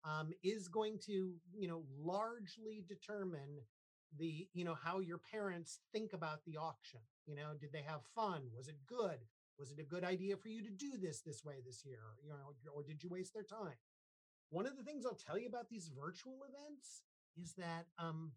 um, 0.05 0.29
is 0.43 0.67
going 0.67 0.99
to, 1.07 1.33
you 1.51 1.67
know, 1.67 1.81
largely 1.99 2.83
determine 2.87 3.61
the, 4.19 4.47
you 4.53 4.63
know, 4.63 4.75
how 4.75 4.99
your 4.99 5.17
parents 5.17 5.79
think 5.91 6.13
about 6.13 6.41
the 6.45 6.55
auction. 6.55 6.99
You 7.25 7.35
know, 7.35 7.53
did 7.59 7.71
they 7.71 7.83
have 7.87 8.01
fun? 8.13 8.43
Was 8.55 8.67
it 8.67 8.77
good? 8.87 9.17
Was 9.61 9.69
it 9.69 9.77
a 9.79 9.83
good 9.83 10.03
idea 10.03 10.35
for 10.37 10.49
you 10.49 10.63
to 10.63 10.71
do 10.71 10.93
this 10.99 11.21
this 11.21 11.45
way 11.45 11.61
this 11.63 11.85
year? 11.85 11.99
You 12.23 12.31
know, 12.31 12.71
or 12.73 12.81
did 12.81 13.03
you 13.03 13.09
waste 13.09 13.35
their 13.35 13.43
time? 13.43 13.77
One 14.49 14.65
of 14.65 14.75
the 14.75 14.81
things 14.81 15.05
I'll 15.05 15.13
tell 15.13 15.37
you 15.37 15.47
about 15.47 15.69
these 15.69 15.91
virtual 15.95 16.39
events 16.49 17.03
is 17.39 17.53
that 17.59 17.85
um, 17.99 18.31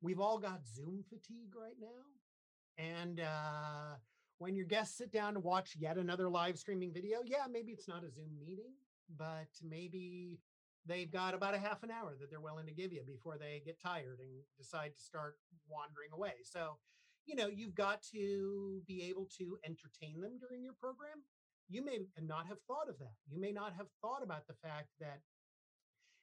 we've 0.00 0.20
all 0.20 0.38
got 0.38 0.66
Zoom 0.66 1.04
fatigue 1.06 1.52
right 1.54 1.76
now. 1.78 2.82
And 2.82 3.20
uh, 3.20 3.96
when 4.38 4.56
your 4.56 4.64
guests 4.64 4.96
sit 4.96 5.12
down 5.12 5.34
to 5.34 5.40
watch 5.40 5.76
yet 5.78 5.98
another 5.98 6.30
live 6.30 6.58
streaming 6.58 6.94
video, 6.94 7.18
yeah, 7.22 7.44
maybe 7.50 7.72
it's 7.72 7.86
not 7.86 8.02
a 8.02 8.10
Zoom 8.10 8.34
meeting, 8.40 8.72
but 9.18 9.48
maybe 9.62 10.40
they've 10.86 11.12
got 11.12 11.34
about 11.34 11.54
a 11.54 11.58
half 11.58 11.82
an 11.82 11.90
hour 11.90 12.14
that 12.18 12.30
they're 12.30 12.40
willing 12.40 12.66
to 12.66 12.72
give 12.72 12.90
you 12.90 13.02
before 13.06 13.36
they 13.36 13.60
get 13.66 13.78
tired 13.78 14.18
and 14.18 14.30
decide 14.56 14.94
to 14.96 15.02
start 15.02 15.36
wandering 15.68 16.10
away. 16.14 16.32
So, 16.42 16.78
you 17.26 17.34
know, 17.34 17.48
you've 17.48 17.74
got 17.74 18.02
to 18.12 18.82
be 18.86 19.04
able 19.08 19.28
to 19.38 19.58
entertain 19.64 20.20
them 20.20 20.38
during 20.38 20.62
your 20.62 20.74
program. 20.74 21.24
You 21.68 21.84
may 21.84 22.00
not 22.20 22.46
have 22.46 22.58
thought 22.66 22.88
of 22.88 22.98
that. 22.98 23.16
You 23.30 23.40
may 23.40 23.52
not 23.52 23.72
have 23.76 23.86
thought 24.02 24.22
about 24.22 24.46
the 24.46 24.54
fact 24.62 24.88
that 25.00 25.20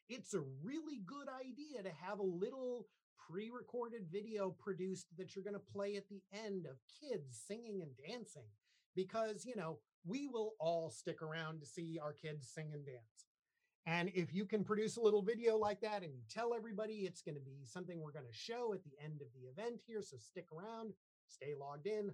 it's 0.09 0.33
a 0.33 0.43
really 0.63 1.01
good 1.05 1.27
idea 1.27 1.81
to 1.83 1.89
have 2.05 2.19
a 2.19 2.23
little 2.23 2.85
pre-recorded 3.27 4.01
video 4.11 4.55
produced 4.59 5.07
that 5.17 5.35
you're 5.35 5.43
going 5.43 5.55
to 5.55 5.73
play 5.73 5.95
at 5.95 6.07
the 6.09 6.21
end 6.45 6.65
of 6.65 6.77
kids 7.01 7.41
singing 7.47 7.81
and 7.81 7.91
dancing 8.07 8.47
because 8.95 9.45
you 9.45 9.55
know 9.55 9.77
we 10.05 10.27
will 10.27 10.53
all 10.59 10.89
stick 10.89 11.21
around 11.21 11.59
to 11.59 11.65
see 11.65 11.99
our 12.01 12.13
kids 12.13 12.49
sing 12.53 12.71
and 12.73 12.85
dance 12.85 13.30
and 13.87 14.11
if 14.13 14.33
you 14.33 14.45
can 14.45 14.63
produce 14.63 14.97
a 14.97 15.01
little 15.01 15.21
video 15.21 15.57
like 15.57 15.81
that 15.81 16.03
and 16.03 16.13
you 16.13 16.21
tell 16.29 16.53
everybody 16.53 16.93
it's 16.99 17.21
going 17.21 17.35
to 17.35 17.41
be 17.41 17.65
something 17.65 17.99
we're 17.99 18.11
going 18.11 18.25
to 18.25 18.37
show 18.37 18.73
at 18.73 18.83
the 18.83 18.91
end 19.03 19.21
of 19.21 19.27
the 19.33 19.47
event 19.49 19.79
here 19.85 20.01
so 20.01 20.17
stick 20.17 20.45
around 20.55 20.93
stay 21.27 21.53
logged 21.59 21.87
in 21.87 22.11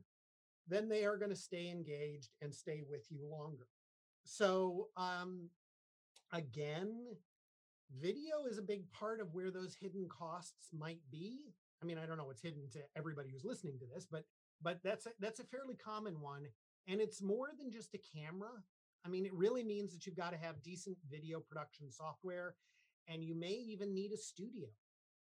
then 0.67 0.89
they 0.89 1.05
are 1.05 1.17
going 1.17 1.29
to 1.29 1.35
stay 1.35 1.69
engaged 1.69 2.29
and 2.41 2.53
stay 2.53 2.83
with 2.89 3.05
you 3.09 3.25
longer. 3.29 3.67
So 4.23 4.89
um 4.97 5.49
again 6.33 7.15
video 8.01 8.45
is 8.49 8.57
a 8.57 8.61
big 8.61 8.91
part 8.91 9.21
of 9.21 9.33
where 9.33 9.49
those 9.49 9.73
hidden 9.79 10.07
costs 10.09 10.67
might 10.77 10.99
be. 11.09 11.39
I 11.81 11.85
mean 11.85 11.97
i 11.97 12.05
don't 12.05 12.17
know 12.17 12.25
what's 12.25 12.41
hidden 12.41 12.69
to 12.73 12.79
everybody 12.97 13.29
who's 13.29 13.45
listening 13.45 13.79
to 13.79 13.85
this 13.93 14.07
but 14.09 14.25
but 14.61 14.79
that's 14.83 15.05
a, 15.05 15.11
that's 15.19 15.39
a 15.39 15.45
fairly 15.45 15.75
common 15.75 16.19
one 16.19 16.47
and 16.87 16.99
it's 16.99 17.21
more 17.21 17.49
than 17.57 17.71
just 17.71 17.93
a 17.93 17.99
camera 18.17 18.49
i 19.07 19.09
mean 19.09 19.25
it 19.25 19.33
really 19.33 19.63
means 19.63 19.93
that 19.93 20.05
you've 20.05 20.17
got 20.17 20.31
to 20.31 20.37
have 20.37 20.61
decent 20.61 20.97
video 21.09 21.39
production 21.39 21.89
software 21.89 22.55
and 23.07 23.23
you 23.23 23.33
may 23.33 23.53
even 23.53 23.93
need 23.93 24.11
a 24.11 24.17
studio 24.17 24.67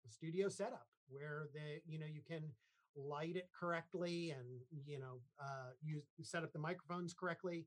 a 0.06 0.10
studio 0.10 0.48
setup 0.48 0.86
where 1.08 1.48
the 1.52 1.80
you 1.86 1.98
know 1.98 2.06
you 2.06 2.22
can 2.26 2.42
light 2.96 3.36
it 3.36 3.48
correctly 3.58 4.34
and 4.36 4.46
you 4.86 4.98
know 4.98 5.20
uh, 5.40 5.70
you 5.82 6.02
set 6.22 6.42
up 6.42 6.52
the 6.52 6.58
microphones 6.58 7.14
correctly. 7.14 7.66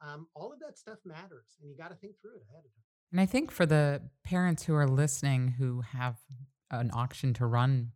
Um, 0.00 0.26
all 0.34 0.52
of 0.52 0.58
that 0.60 0.78
stuff 0.78 0.98
matters 1.04 1.58
and 1.60 1.70
you 1.70 1.76
got 1.76 1.90
to 1.90 1.96
think 1.96 2.14
through 2.20 2.36
it 2.36 2.42
ahead 2.48 2.64
of 2.64 2.72
time. 2.74 2.84
And 3.12 3.20
I 3.20 3.26
think 3.26 3.52
for 3.52 3.66
the 3.66 4.02
parents 4.24 4.64
who 4.64 4.74
are 4.74 4.88
listening 4.88 5.54
who 5.58 5.82
have 5.82 6.16
an 6.70 6.90
auction 6.92 7.34
to 7.34 7.46
run, 7.46 7.92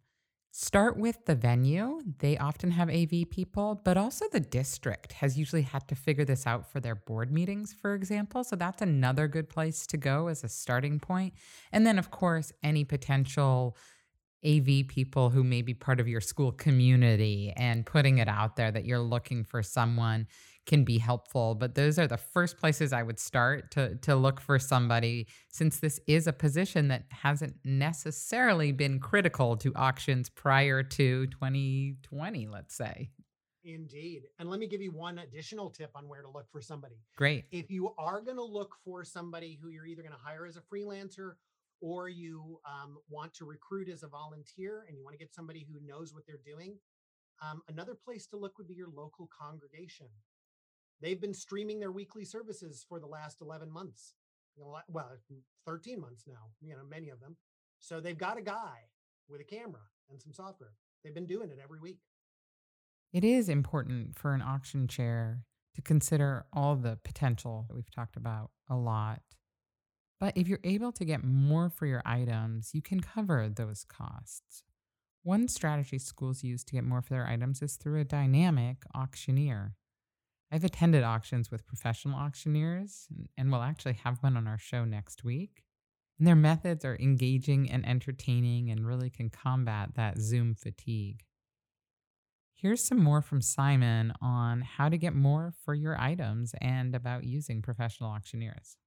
start 0.59 0.97
with 0.97 1.23
the 1.27 1.35
venue. 1.35 2.01
They 2.21 2.39
often 2.39 2.71
have 2.71 2.89
AV 2.89 3.29
people, 3.29 3.83
but 3.85 3.99
also 3.99 4.25
the 4.33 4.41
district 4.41 5.13
has 5.13 5.39
usually 5.39 5.61
had 5.61 5.87
to 5.89 5.95
figure 5.95 6.25
this 6.25 6.47
out 6.47 6.73
for 6.73 6.81
their 6.81 6.95
board 6.95 7.31
meetings, 7.31 7.75
for 7.75 7.95
example. 7.95 8.43
So 8.43 8.57
that's 8.57 8.81
another 8.81 9.29
good 9.29 9.51
place 9.51 9.87
to 9.89 9.99
go 9.99 10.29
as 10.29 10.45
a 10.45 10.49
starting 10.49 10.99
point. 10.99 11.35
And 11.73 11.87
then, 11.87 11.99
of 11.99 12.11
course, 12.11 12.53
any 12.63 12.85
potential 12.85 13.77
AV 14.47 14.89
people 14.89 15.29
who 15.29 15.45
may 15.45 15.61
be 15.61 15.75
part 15.75 16.01
of 16.01 16.09
your 16.09 16.23
school 16.23 16.53
community 16.53 17.53
and 17.55 17.85
putting 17.85 18.17
it 18.17 18.29
out 18.29 18.57
there 18.57 18.71
that 18.71 18.87
you're 18.87 18.99
looking 18.99 19.45
for 19.45 19.63
someone 19.63 20.27
can 20.67 20.85
be 20.85 20.99
helpful. 20.99 21.55
But 21.55 21.75
those 21.75 21.99
are 21.99 22.07
the 22.07 22.17
first 22.17 22.59
places 22.59 22.93
I 22.93 23.03
would 23.03 23.19
start 23.19 23.71
to, 23.73 23.95
to 23.97 24.17
look 24.17 24.41
for 24.41 24.59
somebody, 24.59 25.29
since 25.49 25.79
this 25.79 26.01
is 26.07 26.27
a 26.27 26.33
position 26.33 26.89
that 26.89 27.05
hasn't 27.11 27.57
necessarily 27.65 28.73
been 28.73 28.99
critical 28.99 29.57
to 29.59 29.73
auctions 29.75 30.29
prior 30.29 30.83
to 30.83 31.27
2020, 31.29 32.49
let's 32.49 32.75
say. 32.75 33.11
Indeed. 33.65 34.23
And 34.39 34.49
let 34.49 34.61
me 34.61 34.69
give 34.69 34.81
you 34.81 34.93
one 34.93 35.19
additional 35.19 35.71
tip 35.71 35.91
on 35.97 36.09
where 36.09 36.23
to 36.23 36.29
look 36.29 36.47
for 36.53 36.61
somebody. 36.61 36.97
Great. 37.17 37.47
If 37.51 37.71
you 37.71 37.93
are 37.99 38.21
going 38.21 38.37
to 38.37 38.45
look 38.45 38.77
for 38.85 39.05
somebody 39.05 39.59
who 39.61 39.71
you're 39.71 39.87
either 39.87 40.03
going 40.03 40.15
to 40.15 40.19
hire 40.23 40.47
as 40.47 40.57
a 40.57 40.61
freelancer 40.61 41.33
or 41.81 42.09
you 42.09 42.61
um, 42.65 42.99
want 43.11 43.35
to 43.35 43.45
recruit 43.45 43.89
as 43.89 44.03
a 44.03 44.09
volunteer 44.09 44.85
and 44.87 44.97
you 44.97 45.03
want 45.03 45.15
to 45.15 45.19
get 45.19 45.35
somebody 45.35 45.67
who 45.69 45.85
knows 45.85 46.15
what 46.15 46.25
they're 46.27 46.41
doing, 46.47 46.77
um, 47.43 47.61
another 47.69 47.95
place 47.95 48.27
to 48.29 48.37
look 48.37 48.57
would 48.57 48.69
be 48.69 48.75
your 48.75 48.89
local 48.89 49.29
congregation. 49.37 50.07
They've 51.01 51.21
been 51.21 51.35
streaming 51.35 51.79
their 51.79 51.93
weekly 51.93 52.25
services 52.25 52.85
for 52.89 52.99
the 52.99 53.07
last 53.07 53.41
11 53.41 53.71
months. 53.71 54.15
Well, 54.57 54.81
13 55.67 56.01
months 56.01 56.25
now, 56.27 56.51
you 56.61 56.75
know, 56.75 56.85
many 56.89 57.11
of 57.11 57.21
them. 57.21 57.37
So 57.79 58.01
they've 58.01 58.17
got 58.17 58.39
a 58.39 58.43
guy 58.43 58.79
with 59.29 59.41
a 59.41 59.45
camera 59.45 59.83
and 60.11 60.21
some 60.21 60.33
software. 60.33 60.73
They've 61.05 61.15
been 61.15 61.27
doing 61.27 61.51
it 61.51 61.59
every 61.63 61.81
week. 61.81 61.99
It 63.13 63.25
is 63.25 63.49
important 63.49 64.19
for 64.19 64.33
an 64.33 64.43
auction 64.43 64.89
chair 64.89 65.45
to 65.75 65.83
consider 65.83 66.47
all 66.53 66.75
the 66.77 66.99
potential 67.05 67.67
that 67.69 67.75
we've 67.75 67.95
talked 67.95 68.17
about 68.17 68.51
a 68.69 68.77
lot. 68.77 69.21
But 70.19 70.37
if 70.37 70.49
you're 70.49 70.61
able 70.65 70.93
to 70.93 71.05
get 71.05 71.23
more 71.23 71.69
for 71.69 71.85
your 71.85 72.03
items, 72.07 72.71
you 72.73 72.81
can 72.81 73.01
cover 73.01 73.51
those 73.51 73.85
costs. 73.85 74.65
One 75.23 75.49
strategy 75.49 75.99
schools 75.99 76.43
use 76.43 76.65
to 76.65 76.73
get 76.73 76.85
more 76.85 77.03
for 77.03 77.13
their 77.13 77.27
items 77.27 77.61
is 77.61 77.77
through 77.77 78.01
a 78.01 78.05
dynamic 78.05 78.79
auctioneer. 78.95 79.75
I've 80.51 80.65
attended 80.65 81.03
auctions 81.03 81.51
with 81.51 81.67
professional 81.67 82.19
auctioneers, 82.19 83.09
and- 83.11 83.29
and 83.37 83.51
we'll 83.51 83.63
actually 83.63 83.95
have 83.95 84.23
one 84.23 84.37
on 84.37 84.47
our 84.47 84.59
show 84.59 84.85
next 84.85 85.25
week. 85.25 85.65
And 86.19 86.27
their 86.27 86.37
methods 86.37 86.85
are 86.85 86.97
engaging 86.97 87.71
and 87.71 87.85
entertaining 87.87 88.71
and 88.71 88.87
really 88.87 89.11
can 89.11 89.29
combat 89.29 89.95
that 89.95 90.19
Zoom 90.19 90.55
fatigue. 90.55 91.25
Here's 92.55 92.83
some 92.83 93.03
more 93.03 93.21
from 93.21 93.43
Simon 93.43 94.15
on 94.23 94.63
how 94.63 94.89
to 94.89 94.97
get 94.97 95.15
more 95.15 95.53
for 95.65 95.75
your 95.75 96.01
items 96.01 96.55
and 96.61 96.95
about 96.95 97.25
using 97.25 97.61
professional 97.61 98.11
auctioneers. 98.11 98.79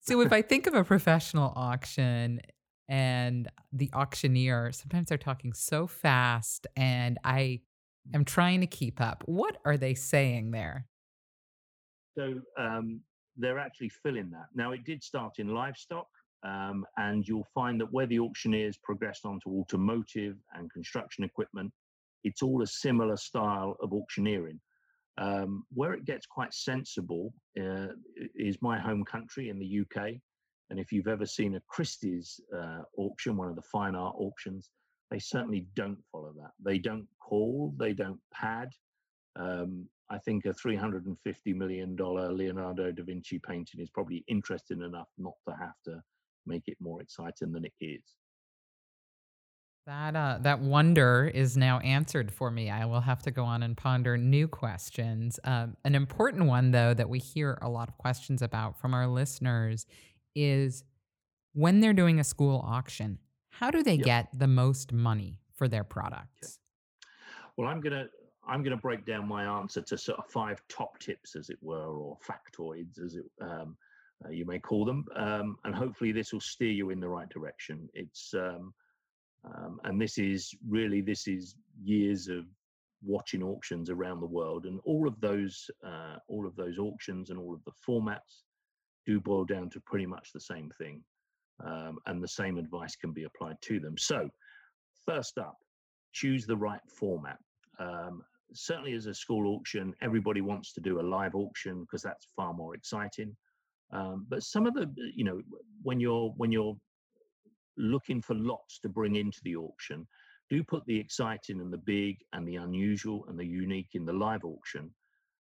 So, 0.00 0.20
if 0.20 0.32
I 0.32 0.42
think 0.50 0.66
of 0.66 0.74
a 0.74 0.82
professional 0.82 1.52
auction 1.54 2.40
and 2.88 3.48
the 3.72 3.90
auctioneer, 3.92 4.72
sometimes 4.72 5.10
they're 5.10 5.18
talking 5.18 5.52
so 5.52 5.86
fast 5.86 6.66
and 6.76 7.18
I 7.22 7.60
am 8.14 8.24
trying 8.24 8.60
to 8.60 8.66
keep 8.66 9.00
up. 9.00 9.22
What 9.26 9.58
are 9.64 9.76
they 9.76 9.94
saying 9.94 10.50
there? 10.50 10.86
So 12.16 12.40
um, 12.58 13.00
they're 13.36 13.58
actually 13.58 13.90
filling 14.02 14.30
that. 14.30 14.46
Now, 14.54 14.72
it 14.72 14.84
did 14.84 15.02
start 15.02 15.34
in 15.38 15.48
livestock, 15.48 16.08
Um, 16.44 16.84
and 16.96 17.26
you'll 17.26 17.46
find 17.54 17.80
that 17.80 17.92
where 17.92 18.06
the 18.06 18.18
auctioneers 18.18 18.76
progressed 18.82 19.24
onto 19.24 19.48
automotive 19.60 20.36
and 20.54 20.72
construction 20.72 21.24
equipment, 21.24 21.72
it's 22.24 22.42
all 22.42 22.62
a 22.62 22.66
similar 22.66 23.16
style 23.16 23.76
of 23.80 23.92
auctioneering. 23.92 24.60
Um, 25.18 25.64
where 25.72 25.92
it 25.92 26.04
gets 26.04 26.26
quite 26.26 26.54
sensible 26.54 27.34
uh, 27.60 27.88
is 28.34 28.56
my 28.62 28.78
home 28.78 29.04
country 29.04 29.50
in 29.50 29.58
the 29.58 29.80
UK. 29.82 30.14
And 30.70 30.80
if 30.80 30.90
you've 30.90 31.06
ever 31.16 31.26
seen 31.26 31.54
a 31.54 31.60
Christie's 31.68 32.40
uh, 32.58 32.82
auction, 32.96 33.36
one 33.36 33.48
of 33.48 33.56
the 33.56 33.68
fine 33.70 33.94
art 33.94 34.16
auctions, 34.18 34.70
they 35.12 35.18
certainly 35.18 35.66
don't 35.76 35.98
follow 36.10 36.32
that. 36.38 36.52
They 36.64 36.78
don't 36.78 37.06
call, 37.20 37.74
they 37.78 37.92
don't 37.92 38.18
pad. 38.32 38.70
Um, 39.36 39.86
I 40.10 40.18
think 40.18 40.46
a 40.46 40.54
$350 40.54 41.14
million 41.54 41.96
Leonardo 41.96 42.90
da 42.92 43.04
Vinci 43.04 43.38
painting 43.38 43.80
is 43.80 43.90
probably 43.90 44.24
interesting 44.26 44.80
enough 44.80 45.08
not 45.18 45.34
to 45.46 45.54
have 45.54 45.74
to 45.84 46.02
make 46.46 46.62
it 46.66 46.78
more 46.80 47.02
exciting 47.02 47.52
than 47.52 47.66
it 47.66 47.74
is. 47.80 48.02
That 49.86 50.14
uh, 50.14 50.38
that 50.42 50.60
wonder 50.60 51.30
is 51.34 51.56
now 51.56 51.80
answered 51.80 52.32
for 52.32 52.52
me. 52.52 52.70
I 52.70 52.84
will 52.84 53.00
have 53.00 53.20
to 53.22 53.32
go 53.32 53.44
on 53.44 53.64
and 53.64 53.76
ponder 53.76 54.16
new 54.16 54.46
questions. 54.46 55.40
Um, 55.42 55.76
an 55.84 55.96
important 55.96 56.46
one, 56.46 56.70
though, 56.70 56.94
that 56.94 57.08
we 57.08 57.18
hear 57.18 57.58
a 57.60 57.68
lot 57.68 57.88
of 57.88 57.98
questions 57.98 58.42
about 58.42 58.78
from 58.78 58.94
our 58.94 59.08
listeners 59.08 59.86
is 60.36 60.84
when 61.52 61.80
they're 61.80 61.92
doing 61.92 62.20
a 62.20 62.24
school 62.24 62.64
auction, 62.64 63.18
how 63.52 63.70
do 63.70 63.82
they 63.82 63.96
get 63.96 64.28
the 64.32 64.48
most 64.48 64.92
money 64.92 65.38
for 65.52 65.68
their 65.68 65.84
products? 65.84 66.58
Well, 67.56 67.68
I'm 67.68 67.80
gonna 67.80 68.06
I'm 68.46 68.62
gonna 68.62 68.76
break 68.76 69.04
down 69.04 69.28
my 69.28 69.44
answer 69.44 69.82
to 69.82 69.96
sort 69.98 70.18
of 70.18 70.26
five 70.26 70.60
top 70.68 70.98
tips, 70.98 71.36
as 71.36 71.50
it 71.50 71.58
were, 71.60 71.94
or 71.94 72.18
factoids, 72.26 72.98
as 72.98 73.14
it 73.14 73.24
um, 73.40 73.76
uh, 74.24 74.30
you 74.30 74.44
may 74.44 74.58
call 74.58 74.84
them, 74.84 75.04
um, 75.16 75.56
and 75.64 75.74
hopefully 75.74 76.12
this 76.12 76.32
will 76.32 76.40
steer 76.40 76.70
you 76.70 76.90
in 76.90 77.00
the 77.00 77.08
right 77.08 77.28
direction. 77.28 77.88
It's 77.94 78.32
um, 78.34 78.72
um, 79.44 79.80
and 79.84 80.00
this 80.00 80.18
is 80.18 80.54
really 80.68 81.00
this 81.00 81.28
is 81.28 81.54
years 81.82 82.28
of 82.28 82.46
watching 83.04 83.42
auctions 83.42 83.90
around 83.90 84.20
the 84.20 84.26
world, 84.26 84.64
and 84.64 84.80
all 84.84 85.06
of 85.06 85.20
those 85.20 85.70
uh, 85.86 86.16
all 86.26 86.46
of 86.46 86.56
those 86.56 86.78
auctions 86.78 87.30
and 87.30 87.38
all 87.38 87.54
of 87.54 87.62
the 87.64 87.72
formats 87.86 88.44
do 89.04 89.20
boil 89.20 89.44
down 89.44 89.68
to 89.70 89.80
pretty 89.80 90.06
much 90.06 90.32
the 90.32 90.40
same 90.40 90.70
thing, 90.78 91.02
um, 91.64 91.98
and 92.06 92.22
the 92.22 92.28
same 92.28 92.58
advice 92.58 92.96
can 92.96 93.12
be 93.12 93.24
applied 93.24 93.56
to 93.62 93.80
them. 93.80 93.96
So, 93.98 94.28
first 95.06 95.38
up, 95.38 95.56
choose 96.12 96.46
the 96.46 96.56
right 96.56 96.80
format. 96.88 97.38
Um, 97.78 98.22
certainly, 98.52 98.94
as 98.94 99.06
a 99.06 99.14
school 99.14 99.54
auction, 99.56 99.94
everybody 100.02 100.40
wants 100.40 100.72
to 100.74 100.80
do 100.80 101.00
a 101.00 101.02
live 101.02 101.34
auction 101.34 101.80
because 101.80 102.02
that's 102.02 102.26
far 102.36 102.52
more 102.52 102.74
exciting. 102.74 103.36
Um, 103.92 104.26
but 104.28 104.42
some 104.42 104.66
of 104.66 104.74
the, 104.74 104.90
you 105.14 105.24
know, 105.24 105.40
when 105.82 106.00
you're 106.00 106.32
when 106.36 106.50
you're 106.50 106.76
looking 107.76 108.20
for 108.20 108.34
lots 108.34 108.78
to 108.80 108.88
bring 108.88 109.16
into 109.16 109.40
the 109.44 109.56
auction, 109.56 110.06
do 110.50 110.62
put 110.62 110.84
the 110.86 110.98
exciting 110.98 111.60
and 111.60 111.72
the 111.72 111.78
big 111.78 112.18
and 112.32 112.46
the 112.46 112.56
unusual 112.56 113.24
and 113.28 113.38
the 113.38 113.46
unique 113.46 113.90
in 113.94 114.04
the 114.04 114.12
live 114.12 114.44
auction. 114.44 114.90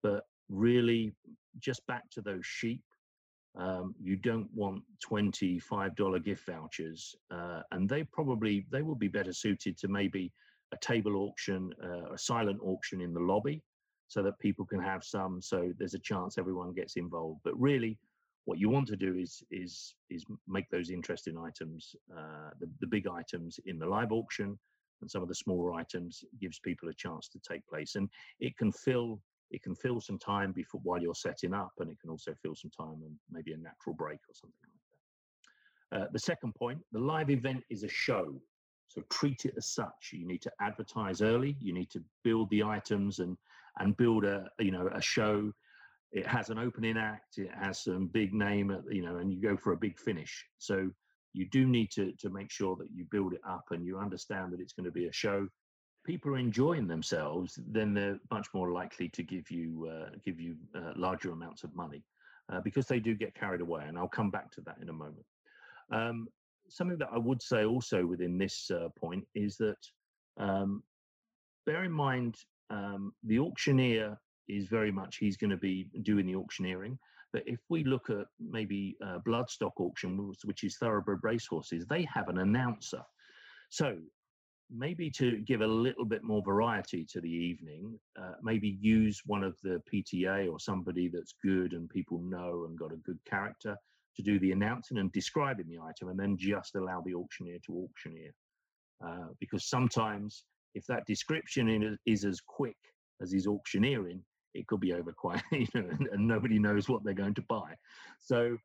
But 0.03 0.25
really, 0.49 1.13
just 1.59 1.87
back 1.87 2.09
to 2.13 2.21
those 2.21 2.45
sheep. 2.45 2.83
Um, 3.55 3.95
you 4.01 4.17
don't 4.17 4.49
want 4.55 4.83
$25 5.07 6.25
gift 6.25 6.47
vouchers, 6.47 7.15
uh, 7.31 7.61
and 7.71 7.89
they 7.89 8.05
probably 8.05 8.67
they 8.71 8.83
will 8.83 8.95
be 8.95 9.09
better 9.09 9.33
suited 9.33 9.77
to 9.79 9.89
maybe 9.89 10.33
a 10.73 10.77
table 10.79 11.17
auction, 11.17 11.73
uh, 11.85 12.13
a 12.13 12.19
silent 12.19 12.61
auction 12.63 13.03
in 13.03 13.13
the 13.13 13.21
lobby, 13.21 13.63
so 14.09 14.23
that 14.23 14.39
people 14.39 14.65
can 14.65 14.81
have 14.81 15.05
some. 15.05 15.43
So 15.43 15.73
there's 15.79 15.95
a 15.95 15.99
chance 15.99 16.39
everyone 16.39 16.73
gets 16.73 16.97
involved. 16.97 17.41
But 17.45 17.61
really, 17.61 17.99
what 18.47 18.59
you 18.59 18.71
want 18.71 18.89
to 18.89 18.97
do 18.97 19.17
is 19.17 19.43
is 19.51 19.95
is 20.09 20.25
make 20.49 20.69
those 20.71 20.91
interesting 20.91 21.37
items, 21.37 21.95
uh, 22.17 22.51
the 22.59 22.71
the 22.81 22.87
big 22.87 23.07
items 23.07 23.61
in 23.67 23.79
the 23.79 23.87
live 23.87 24.13
auction, 24.13 24.59
and 25.03 25.11
some 25.11 25.23
of 25.23 25.29
the 25.29 25.35
smaller 25.35 25.75
items 25.75 26.25
gives 26.41 26.59
people 26.59 26.89
a 26.89 26.95
chance 26.95 27.29
to 27.29 27.39
take 27.47 27.67
place, 27.67 27.97
and 27.97 28.09
it 28.41 28.57
can 28.57 28.73
fill 28.73 29.21
it 29.53 29.63
can 29.63 29.75
fill 29.75 30.01
some 30.01 30.19
time 30.19 30.51
before 30.53 30.81
while 30.83 31.01
you're 31.01 31.15
setting 31.15 31.55
up, 31.55 31.73
and 31.79 31.91
it 31.91 32.01
can 32.01 32.11
also 32.11 32.35
fill 32.43 32.55
some 32.55 32.71
time 32.71 33.03
and 33.05 33.15
maybe 33.31 33.53
a 33.53 33.57
natural 33.57 33.95
break 33.95 34.19
or 34.29 34.35
something 34.35 34.57
like 34.65 36.01
that. 36.01 36.07
Uh, 36.07 36.09
the 36.13 36.19
second 36.19 36.55
point, 36.55 36.81
the 36.93 36.99
live 36.99 37.31
event 37.31 37.63
is 37.71 37.85
a 37.85 37.89
show. 37.89 38.41
So 38.89 39.03
treat 39.11 39.45
it 39.45 39.55
as 39.57 39.69
such. 39.69 40.11
You 40.13 40.27
need 40.27 40.43
to 40.43 40.53
advertise 40.61 41.23
early. 41.23 41.57
You 41.61 41.73
need 41.73 41.91
to 41.91 42.03
build 42.25 42.51
the 42.51 42.63
items 42.63 43.21
and 43.21 43.37
and 43.79 43.97
build 43.97 44.25
a 44.25 44.49
you 44.59 44.71
know 44.71 44.89
a 44.93 45.01
show. 45.01 45.53
It 46.13 46.27
has 46.27 46.51
an 46.51 46.59
opening 46.59 46.99
act. 46.99 47.39
It 47.39 47.51
has 47.55 47.85
some 47.85 48.07
big 48.09 48.35
name, 48.35 48.77
you 48.91 49.03
know, 49.03 49.17
and 49.17 49.33
you 49.33 49.41
go 49.41 49.57
for 49.57 49.73
a 49.73 49.79
big 49.79 49.99
finish. 49.99 50.45
So 50.59 50.91
you 51.33 51.49
do 51.49 51.67
need 51.67 51.91
to 51.93 52.13
to 52.21 52.31
make 52.31 52.51
sure 52.51 52.77
that 52.77 52.89
you 52.95 53.07
build 53.11 53.33
it 53.35 53.41
up 53.49 53.65
and 53.71 53.85
you 53.85 53.99
understand 53.99 54.53
that 54.53 54.61
it's 54.61 54.75
going 54.75 54.85
to 54.85 54.91
be 54.91 55.07
a 55.07 55.13
show. 55.13 55.49
People 56.05 56.33
are 56.33 56.39
enjoying 56.39 56.89
themselves, 56.89 57.59
then 57.69 57.95
they're 57.95 58.19
much 58.31 58.49
more 58.53 58.73
likely 58.73 59.09
to 59.11 59.23
give 59.23 59.51
you 59.51 59.89
uh, 59.93 60.11
give 60.25 60.41
you 60.41 60.57
uh, 60.75 60.93
larger 60.97 61.31
amounts 61.31 61.63
of 61.63 61.75
money 61.75 62.03
uh, 62.53 62.61
because 62.61 62.87
they 62.87 62.99
do 62.99 63.15
get 63.15 63.35
carried 63.35 63.61
away. 63.61 63.85
And 63.87 63.97
I'll 63.97 64.09
come 64.09 64.31
back 64.31 64.51
to 64.53 64.61
that 64.63 64.79
in 64.83 64.89
a 64.89 64.93
moment. 64.93 65.25
Um, 65.93 66.29
something 66.69 66.99
that 66.99 67.11
I 67.13 67.19
would 67.19 67.41
say 67.43 67.65
also 67.65 68.05
within 68.05 68.37
this 68.39 68.71
uh, 68.71 68.89
point 68.99 69.25
is 69.35 69.57
that 69.59 69.79
um, 70.39 70.83
bear 71.67 71.85
in 71.85 71.93
mind 71.93 72.37
um, 72.71 73.13
the 73.23 73.39
auctioneer 73.39 74.19
is 74.49 74.67
very 74.67 74.91
much 74.91 75.19
he's 75.19 75.37
going 75.37 75.51
to 75.51 75.57
be 75.57 75.89
doing 76.03 76.27
the 76.27 76.35
auctioneering. 76.35 76.99
But 77.33 77.45
if 77.47 77.61
we 77.69 77.85
look 77.85 78.11
at 78.11 78.27
maybe 78.41 78.97
uh, 79.05 79.19
Bloodstock 79.27 79.73
auction, 79.79 80.29
which- 80.29 80.45
which 80.45 80.65
is 80.65 80.77
thoroughbred 80.77 81.21
racehorses, 81.23 81.87
they 81.87 82.03
have 82.05 82.29
an 82.29 82.39
announcer. 82.39 83.03
So 83.71 83.99
maybe 84.75 85.11
to 85.11 85.39
give 85.39 85.61
a 85.61 85.67
little 85.67 86.05
bit 86.05 86.23
more 86.23 86.43
variety 86.43 87.05
to 87.13 87.21
the 87.21 87.31
evening, 87.31 87.99
uh, 88.19 88.33
maybe 88.43 88.79
use 88.81 89.21
one 89.27 89.45
of 89.45 89.57
the 89.63 89.83
PTA 89.93 90.51
or 90.51 90.59
somebody 90.59 91.09
that's 91.09 91.35
good 91.45 91.73
and 91.73 91.89
people 91.89 92.21
know 92.21 92.65
and 92.67 92.79
got 92.79 92.93
a 92.93 92.97
good 92.97 93.19
character 93.29 93.77
to 94.17 94.23
do 94.23 94.39
the 94.39 94.53
announcing 94.53 94.99
and 94.99 95.11
describing 95.13 95.69
the 95.69 95.79
item, 95.79 96.09
and 96.09 96.19
then 96.19 96.37
just 96.37 96.75
allow 96.75 97.01
the 97.01 97.15
auctioneer 97.15 97.59
to 97.67 97.89
auctioneer. 97.89 98.33
Uh, 99.05 99.29
because 99.41 99.69
sometimes, 99.69 100.45
if 100.75 100.85
that 100.87 101.07
description 101.07 101.99
is 102.07 102.25
as 102.25 102.41
quick 102.41 102.77
as 103.21 103.33
his 103.33 103.47
auctioneering, 103.47 104.23
it 104.55 104.67
could 104.67 104.81
be 104.81 104.93
over 104.93 105.13
quite, 105.13 105.43
you 105.53 105.67
know, 105.75 105.89
and 106.13 106.29
nobody 106.29 106.59
knows 106.59 106.89
what 106.89 107.03
they're 107.05 107.15
going 107.15 107.35
to 107.35 107.45
buy. 107.49 107.75
So 108.21 108.57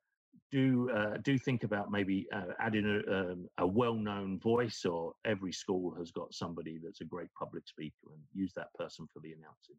do 0.52 0.90
uh, 0.92 1.18
do 1.24 1.38
think 1.38 1.64
about 1.64 1.92
maybe 1.92 2.28
uh, 2.34 2.54
adding 2.60 2.86
a, 2.86 3.12
um, 3.14 3.50
a 3.58 3.68
well-known 3.68 4.40
voice, 4.40 4.86
or 4.86 5.14
every 5.26 5.52
school 5.52 5.94
has 5.98 6.12
got 6.12 6.34
somebody 6.34 6.80
that's 6.84 7.02
a 7.02 7.06
great 7.06 7.30
public 7.38 7.68
speaker, 7.68 8.08
and 8.14 8.22
use 8.34 8.54
that 8.56 8.74
person 8.78 9.08
for 9.14 9.20
the 9.20 9.34
announcing. 9.34 9.76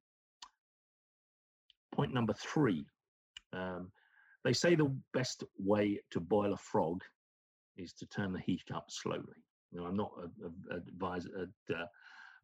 Point 1.94 2.12
number 2.12 2.34
three. 2.34 2.84
Um, 3.52 3.90
they 4.44 4.52
say 4.52 4.74
the 4.74 4.94
best 5.14 5.42
way 5.58 6.00
to 6.10 6.20
boil 6.20 6.52
a 6.52 6.56
frog 6.56 7.02
is 7.76 7.92
to 7.94 8.06
turn 8.06 8.32
the 8.32 8.40
heat 8.40 8.70
up 8.74 8.86
slowly. 8.88 9.42
Now, 9.72 9.86
I'm 9.86 9.96
not 9.96 10.12
a, 10.22 10.74
a, 10.74 10.76
advise, 10.76 11.26
uh, 11.26 11.74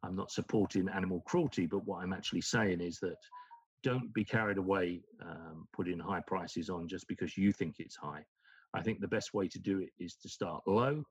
I'm 0.02 0.16
not 0.16 0.30
supporting 0.30 0.88
animal 0.88 1.22
cruelty, 1.26 1.66
but 1.66 1.86
what 1.86 2.02
I'm 2.02 2.12
actually 2.12 2.42
saying 2.42 2.80
is 2.80 2.98
that 3.00 3.16
don't 3.84 4.12
be 4.14 4.24
carried 4.24 4.58
away 4.58 5.02
um, 5.22 5.68
putting 5.72 5.98
high 5.98 6.22
prices 6.26 6.70
on 6.70 6.88
just 6.88 7.06
because 7.06 7.36
you 7.36 7.52
think 7.52 7.76
it's 7.78 7.96
high. 7.96 8.24
I 8.72 8.82
think 8.82 9.00
the 9.00 9.06
best 9.06 9.34
way 9.34 9.46
to 9.48 9.58
do 9.58 9.78
it 9.78 9.90
is 10.00 10.16
to 10.22 10.28
start 10.28 10.62
low 10.66 11.04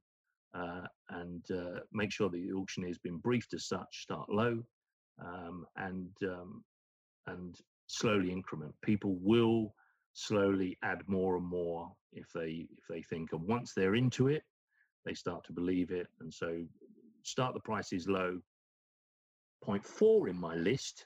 uh, 0.53 0.81
and 1.09 1.45
uh, 1.51 1.79
make 1.93 2.11
sure 2.11 2.29
the 2.29 2.51
auctioneer 2.51 2.89
has 2.89 2.97
been 2.97 3.17
briefed 3.17 3.53
as 3.53 3.67
such. 3.67 4.01
Start 4.01 4.27
low 4.29 4.61
um, 5.23 5.65
and 5.77 6.09
um, 6.23 6.63
and 7.27 7.55
slowly 7.87 8.31
increment. 8.31 8.73
People 8.83 9.17
will 9.21 9.73
slowly 10.13 10.77
add 10.83 11.01
more 11.07 11.37
and 11.37 11.45
more 11.45 11.91
if 12.11 12.25
they 12.33 12.67
if 12.77 12.85
they 12.89 13.03
think, 13.03 13.33
and 13.33 13.47
once 13.47 13.73
they're 13.73 13.95
into 13.95 14.27
it, 14.27 14.43
they 15.05 15.13
start 15.13 15.45
to 15.45 15.53
believe 15.53 15.91
it. 15.91 16.07
And 16.19 16.33
so, 16.33 16.63
start 17.21 17.53
the 17.53 17.61
prices 17.61 18.07
low. 18.07 18.39
Point 19.63 19.85
four 19.85 20.27
in 20.27 20.37
my 20.37 20.55
list 20.55 21.05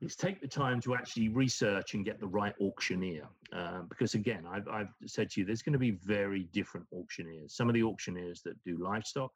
is 0.00 0.16
take 0.16 0.40
the 0.40 0.48
time 0.48 0.80
to 0.80 0.94
actually 0.94 1.28
research 1.28 1.94
and 1.94 2.04
get 2.04 2.20
the 2.20 2.26
right 2.26 2.54
auctioneer. 2.60 3.26
Uh, 3.52 3.82
because 3.88 4.14
again, 4.14 4.44
I've, 4.50 4.68
I've 4.68 4.88
said 5.06 5.30
to 5.30 5.40
you, 5.40 5.46
there's 5.46 5.62
going 5.62 5.74
to 5.74 5.78
be 5.78 5.92
very 5.92 6.48
different 6.52 6.86
auctioneers. 6.92 7.54
Some 7.54 7.68
of 7.68 7.74
the 7.74 7.82
auctioneers 7.82 8.42
that 8.42 8.62
do 8.64 8.76
livestock 8.82 9.32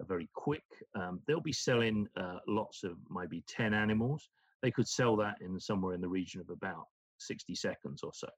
are 0.00 0.06
very 0.06 0.28
quick. 0.34 0.64
Um, 0.94 1.20
they'll 1.26 1.40
be 1.40 1.52
selling 1.52 2.06
uh, 2.16 2.38
lots 2.46 2.84
of 2.84 2.96
maybe 3.10 3.42
10 3.48 3.74
animals. 3.74 4.28
They 4.62 4.70
could 4.70 4.88
sell 4.88 5.16
that 5.16 5.36
in 5.40 5.58
somewhere 5.60 5.94
in 5.94 6.00
the 6.00 6.08
region 6.08 6.40
of 6.40 6.50
about 6.50 6.84
60 7.18 7.54
seconds 7.54 8.02
or 8.02 8.12
so. 8.14 8.28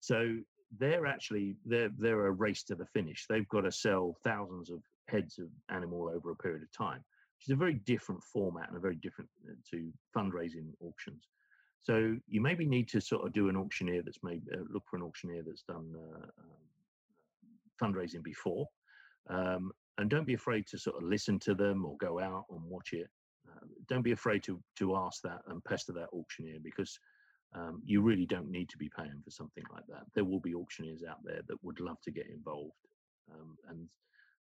So 0.00 0.36
they're 0.78 1.06
actually 1.06 1.56
they're 1.64 1.90
they're 1.96 2.26
a 2.26 2.30
race 2.32 2.64
to 2.64 2.74
the 2.74 2.86
finish. 2.86 3.26
They've 3.28 3.48
got 3.48 3.62
to 3.62 3.72
sell 3.72 4.16
thousands 4.24 4.68
of 4.70 4.82
heads 5.08 5.38
of 5.38 5.46
animal 5.70 6.10
over 6.12 6.32
a 6.32 6.36
period 6.36 6.62
of 6.62 6.72
time 6.72 7.04
which 7.36 7.48
is 7.48 7.52
a 7.52 7.56
very 7.56 7.74
different 7.74 8.22
format 8.22 8.68
and 8.68 8.76
a 8.76 8.80
very 8.80 8.96
different 8.96 9.30
uh, 9.48 9.54
to 9.70 9.92
fundraising 10.16 10.70
auctions. 10.80 11.28
So 11.82 12.16
you 12.26 12.40
maybe 12.40 12.66
need 12.66 12.88
to 12.88 13.00
sort 13.00 13.26
of 13.26 13.32
do 13.32 13.48
an 13.48 13.56
auctioneer 13.56 14.02
that's 14.02 14.22
maybe 14.22 14.42
uh, 14.52 14.64
look 14.72 14.82
for 14.90 14.96
an 14.96 15.02
auctioneer 15.02 15.42
that's 15.46 15.62
done 15.62 15.94
uh, 15.94 16.26
um, 16.40 16.56
fundraising 17.80 18.22
before. 18.22 18.66
Um, 19.28 19.70
and 19.98 20.10
don't 20.10 20.26
be 20.26 20.34
afraid 20.34 20.66
to 20.68 20.78
sort 20.78 20.96
of 20.96 21.08
listen 21.08 21.38
to 21.40 21.54
them 21.54 21.84
or 21.84 21.96
go 21.98 22.18
out 22.20 22.44
and 22.50 22.62
watch 22.64 22.92
it. 22.92 23.08
Uh, 23.48 23.66
don't 23.88 24.02
be 24.02 24.12
afraid 24.12 24.42
to 24.44 24.60
to 24.78 24.96
ask 24.96 25.22
that 25.22 25.40
and 25.48 25.64
pester 25.64 25.92
that 25.92 26.08
auctioneer 26.12 26.58
because 26.62 26.98
um, 27.54 27.80
you 27.84 28.02
really 28.02 28.26
don't 28.26 28.50
need 28.50 28.68
to 28.68 28.76
be 28.76 28.90
paying 28.96 29.20
for 29.24 29.30
something 29.30 29.64
like 29.72 29.86
that. 29.88 30.02
There 30.14 30.24
will 30.24 30.40
be 30.40 30.54
auctioneers 30.54 31.02
out 31.08 31.18
there 31.24 31.40
that 31.46 31.62
would 31.62 31.80
love 31.80 32.00
to 32.02 32.10
get 32.10 32.26
involved, 32.28 32.74
um, 33.32 33.56
and 33.68 33.88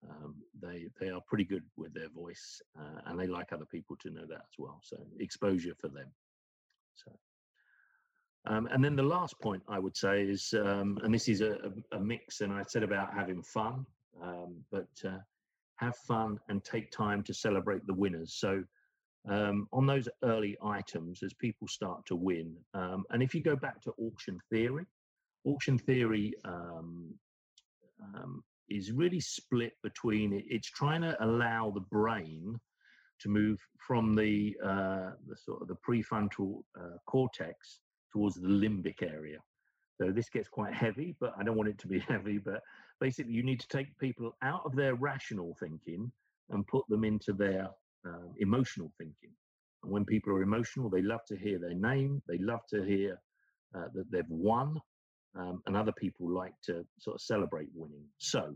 um, 0.08 0.37
they 0.61 0.88
they 1.00 1.11
are 1.11 1.20
pretty 1.26 1.44
good 1.44 1.64
with 1.76 1.92
their 1.94 2.08
voice, 2.08 2.61
uh, 2.78 3.00
and 3.06 3.18
they 3.18 3.26
like 3.26 3.52
other 3.52 3.66
people 3.66 3.96
to 4.00 4.11
know 4.11 4.26
that 4.28 4.42
as 4.42 4.58
well. 4.58 4.80
So 4.82 4.96
exposure 5.18 5.74
for 5.80 5.88
them. 5.88 6.11
So. 6.94 7.12
Um, 8.46 8.68
and 8.72 8.82
then 8.82 8.96
the 8.96 9.02
last 9.02 9.38
point 9.40 9.62
I 9.68 9.78
would 9.78 9.96
say 9.96 10.22
is, 10.22 10.54
um, 10.54 10.98
and 11.02 11.12
this 11.12 11.28
is 11.28 11.42
a, 11.42 11.58
a, 11.92 12.00
mix, 12.00 12.40
and 12.40 12.52
I 12.52 12.62
said 12.66 12.82
about 12.82 13.12
having 13.12 13.42
fun, 13.42 13.84
um, 14.22 14.64
but 14.70 14.88
uh, 15.04 15.18
have 15.76 15.96
fun 15.96 16.38
and 16.48 16.64
take 16.64 16.90
time 16.90 17.22
to 17.24 17.34
celebrate 17.34 17.87
the 17.87 17.92
winners. 17.92 18.37
So 18.38 18.62
um, 19.28 19.68
on 19.72 19.87
those 19.87 20.08
early 20.24 20.56
items 20.62 21.22
as 21.22 21.32
people 21.34 21.68
start 21.68 22.06
to 22.06 22.16
win. 22.16 22.54
Um, 22.74 23.04
and 23.11 23.22
if 23.22 23.34
you 23.34 23.42
go 23.42 23.56
back 23.56 23.82
to 23.82 23.92
auction 23.98 24.38
theory, 24.50 24.87
auction 25.44 25.78
theory 25.78 26.34
is 28.68 28.92
really 28.92 29.20
split 29.20 29.72
between 29.83 30.42
it's 30.48 30.70
trying 30.70 31.02
to 31.02 31.16
allow 31.24 31.70
the 31.70 31.81
brain 31.81 32.59
to 33.20 33.28
move 33.28 33.59
from 33.78 34.14
the, 34.14 34.57
uh, 34.64 35.11
the 35.26 35.37
sort 35.37 35.62
of 35.62 35.68
the 35.68 35.76
prefrontal 35.76 36.62
uh, 36.78 36.96
cortex 37.07 37.81
towards 38.12 38.37
the 38.37 38.48
limbic 38.48 39.02
area. 39.02 39.38
So 40.00 40.12
this 40.12 40.28
gets 40.28 40.48
quite 40.48 40.72
heavy, 40.72 41.16
but 41.20 41.33
I 41.38 41.42
don't 41.42 41.57
want 41.57 41.68
it 41.68 41.78
to 41.78 41.88
be 41.88 41.98
heavy. 42.09 42.38
But 42.38 42.62
basically, 43.00 43.33
you 43.33 43.42
need 43.42 43.61
to 43.61 43.68
take 43.68 43.98
people 43.98 44.37
out 44.42 44.62
of 44.64 44.76
their 44.76 44.94
rational 44.94 45.57
thinking 45.59 46.11
and 46.50 46.66
put 46.66 46.85
them 46.88 47.04
into 47.04 47.33
their 47.33 47.68
uh, 48.07 48.28
emotional 48.38 48.92
thinking. 48.98 49.31
And 49.83 49.92
when 49.92 50.04
people 50.04 50.33
are 50.33 50.42
emotional, 50.42 50.88
they 50.88 51.02
love 51.02 51.24
to 51.28 51.37
hear 51.37 51.59
their 51.59 51.74
name, 51.74 52.22
they 52.28 52.38
love 52.38 52.61
to 52.70 52.83
hear 52.83 53.20
uh, 53.76 53.88
that 53.94 54.11
they've 54.11 54.24
won, 54.28 54.81
um, 55.36 55.62
and 55.66 55.76
other 55.76 55.92
people 55.92 56.30
like 56.30 56.54
to 56.64 56.84
sort 56.98 57.16
of 57.16 57.20
celebrate 57.20 57.68
winning. 57.74 58.04
So 58.18 58.54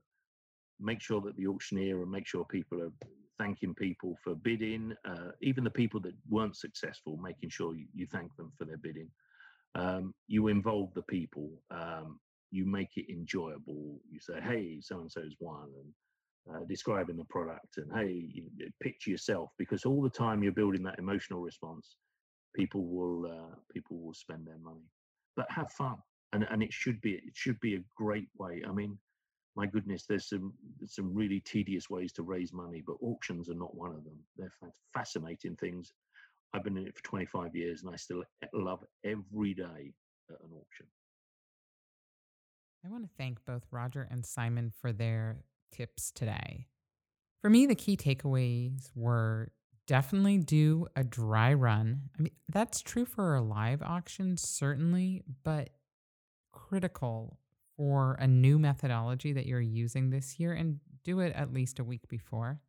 make 0.81 1.01
sure 1.01 1.21
that 1.23 1.37
the 1.37 1.47
auctioneer 1.47 2.03
and 2.03 2.11
make 2.11 2.27
sure 2.27 2.45
people 2.45 2.83
are 2.83 2.93
thanking 3.39 3.75
people 3.75 4.17
for 4.23 4.35
bidding, 4.35 4.95
uh, 5.05 5.31
even 5.41 5.65
the 5.65 5.71
people 5.71 6.01
that 6.01 6.15
weren't 6.29 6.57
successful, 6.57 7.17
making 7.17 7.51
sure 7.51 7.75
you, 7.75 7.87
you 7.95 8.07
thank 8.07 8.35
them 8.37 8.53
for 8.59 8.65
their 8.65 8.79
bidding. 8.79 9.09
Um, 9.75 10.15
you 10.27 10.49
involve 10.49 10.93
the 10.95 11.03
people, 11.03 11.51
um, 11.71 12.21
you 12.51 12.67
make 12.67 12.91
it 12.97 13.11
enjoyable. 13.11 14.01
You 14.11 14.21
say, 14.21 14.41
hey, 14.43 14.81
so 14.83 15.01
and 15.01 15.11
so's 15.11 15.35
won, 15.41 15.69
and 15.79 15.93
uh, 16.51 16.65
describing 16.69 17.17
the 17.17 17.25
product 17.27 17.77
and 17.77 17.91
hey 17.95 18.29
you, 18.33 18.45
picture 18.83 19.11
yourself 19.11 19.51
because 19.59 19.85
all 19.85 20.03
the 20.03 20.11
time 20.11 20.43
you're 20.43 20.53
building 20.53 20.83
that 20.83 20.99
emotional 20.99 21.41
response 21.41 21.97
people 22.57 22.85
will 22.85 23.27
uh, 23.27 23.55
people 23.73 23.99
will 23.99 24.15
spend 24.15 24.47
their 24.47 24.59
money 24.59 24.85
but 25.37 25.47
have 25.49 25.71
fun 25.73 25.97
and 26.33 26.47
and 26.51 26.63
it 26.63 26.73
should 26.73 27.01
be 27.01 27.13
it 27.13 27.35
should 27.35 27.59
be 27.61 27.77
a 27.77 27.85
great 27.97 28.29
way 28.39 28.63
i 28.69 28.73
mean 28.73 28.99
my 29.57 29.67
goodness 29.67 30.05
there's 30.09 30.29
some 30.29 30.53
some 30.87 31.15
really 31.15 31.41
tedious 31.41 31.91
ways 31.91 32.13
to 32.13 32.23
raise 32.23 32.53
money 32.53 32.83
but 32.87 32.97
auctions 33.03 33.49
are 33.49 33.55
not 33.55 33.75
one 33.75 33.91
of 33.91 34.05
them 34.05 34.19
they're 34.37 34.53
fascinating 34.95 35.57
things 35.57 35.93
i've 36.55 36.65
been 36.65 36.77
in 36.77 36.87
it 36.87 36.97
for 36.97 37.03
25 37.05 37.55
years 37.55 37.83
and 37.83 37.93
i 37.93 37.97
still 37.97 38.23
love 38.55 38.85
every 39.05 39.55
day 39.55 39.93
at 40.31 40.41
an 40.41 40.51
auction 40.59 40.87
I 42.85 42.89
want 42.89 43.05
to 43.05 43.11
thank 43.17 43.45
both 43.45 43.63
Roger 43.71 44.09
and 44.11 44.27
Simon 44.27 44.73
for 44.81 44.93
their 44.93 45.45
tips 45.71 46.11
today. 46.11 46.67
For 47.41 47.49
me, 47.49 47.67
the 47.67 47.77
key 47.77 47.97
takeaways 47.97 48.91
were 48.95 49.53
definitely 49.87 50.39
do 50.39 50.87
a 50.97 51.05
dry 51.05 51.53
run. 51.55 52.03
I 52.19 52.23
mean, 52.23 52.33
that's 52.49 52.81
true 52.81 53.05
for 53.05 53.35
a 53.35 53.41
live 53.41 53.83
auction, 53.83 54.37
certainly, 54.37 55.23
but 55.45 55.71
critical 56.53 57.39
for 57.77 58.15
a 58.21 58.27
new 58.27 58.59
methodology 58.59 59.33
that 59.33 59.47
you're 59.47 59.61
using 59.61 60.11
this 60.11 60.39
year 60.39 60.53
and 60.53 60.79
do 61.05 61.21
it 61.21 61.33
at 61.35 61.53
least 61.53 61.79
a 61.79 61.85
week 61.85 62.07
before. 62.09 62.61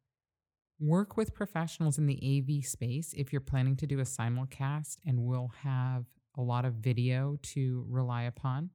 Work 0.79 1.15
with 1.15 1.35
professionals 1.35 1.97
in 1.97 2.07
the 2.07 2.19
AV 2.19 2.65
space 2.65 3.13
if 3.15 3.31
you're 3.31 3.41
planning 3.41 3.75
to 3.77 3.87
do 3.87 3.99
a 3.99 4.03
simulcast 4.03 4.97
and 5.05 5.23
will 5.23 5.51
have 5.61 6.05
a 6.37 6.41
lot 6.41 6.65
of 6.65 6.75
video 6.75 7.37
to 7.41 7.85
rely 7.87 8.23
upon. 8.23 8.71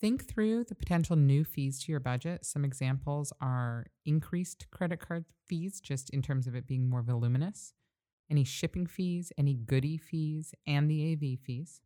Think 0.00 0.28
through 0.28 0.64
the 0.64 0.74
potential 0.74 1.16
new 1.16 1.44
fees 1.44 1.80
to 1.82 1.92
your 1.92 2.00
budget. 2.00 2.44
Some 2.44 2.64
examples 2.64 3.32
are 3.40 3.86
increased 4.04 4.66
credit 4.70 5.00
card 5.00 5.24
fees, 5.46 5.80
just 5.80 6.10
in 6.10 6.20
terms 6.20 6.46
of 6.46 6.54
it 6.54 6.66
being 6.66 6.90
more 6.90 7.02
voluminous, 7.02 7.72
any 8.30 8.44
shipping 8.44 8.86
fees, 8.86 9.32
any 9.38 9.54
goodie 9.54 9.96
fees, 9.96 10.52
and 10.66 10.90
the 10.90 11.12
AV 11.12 11.38
fees. 11.38 11.80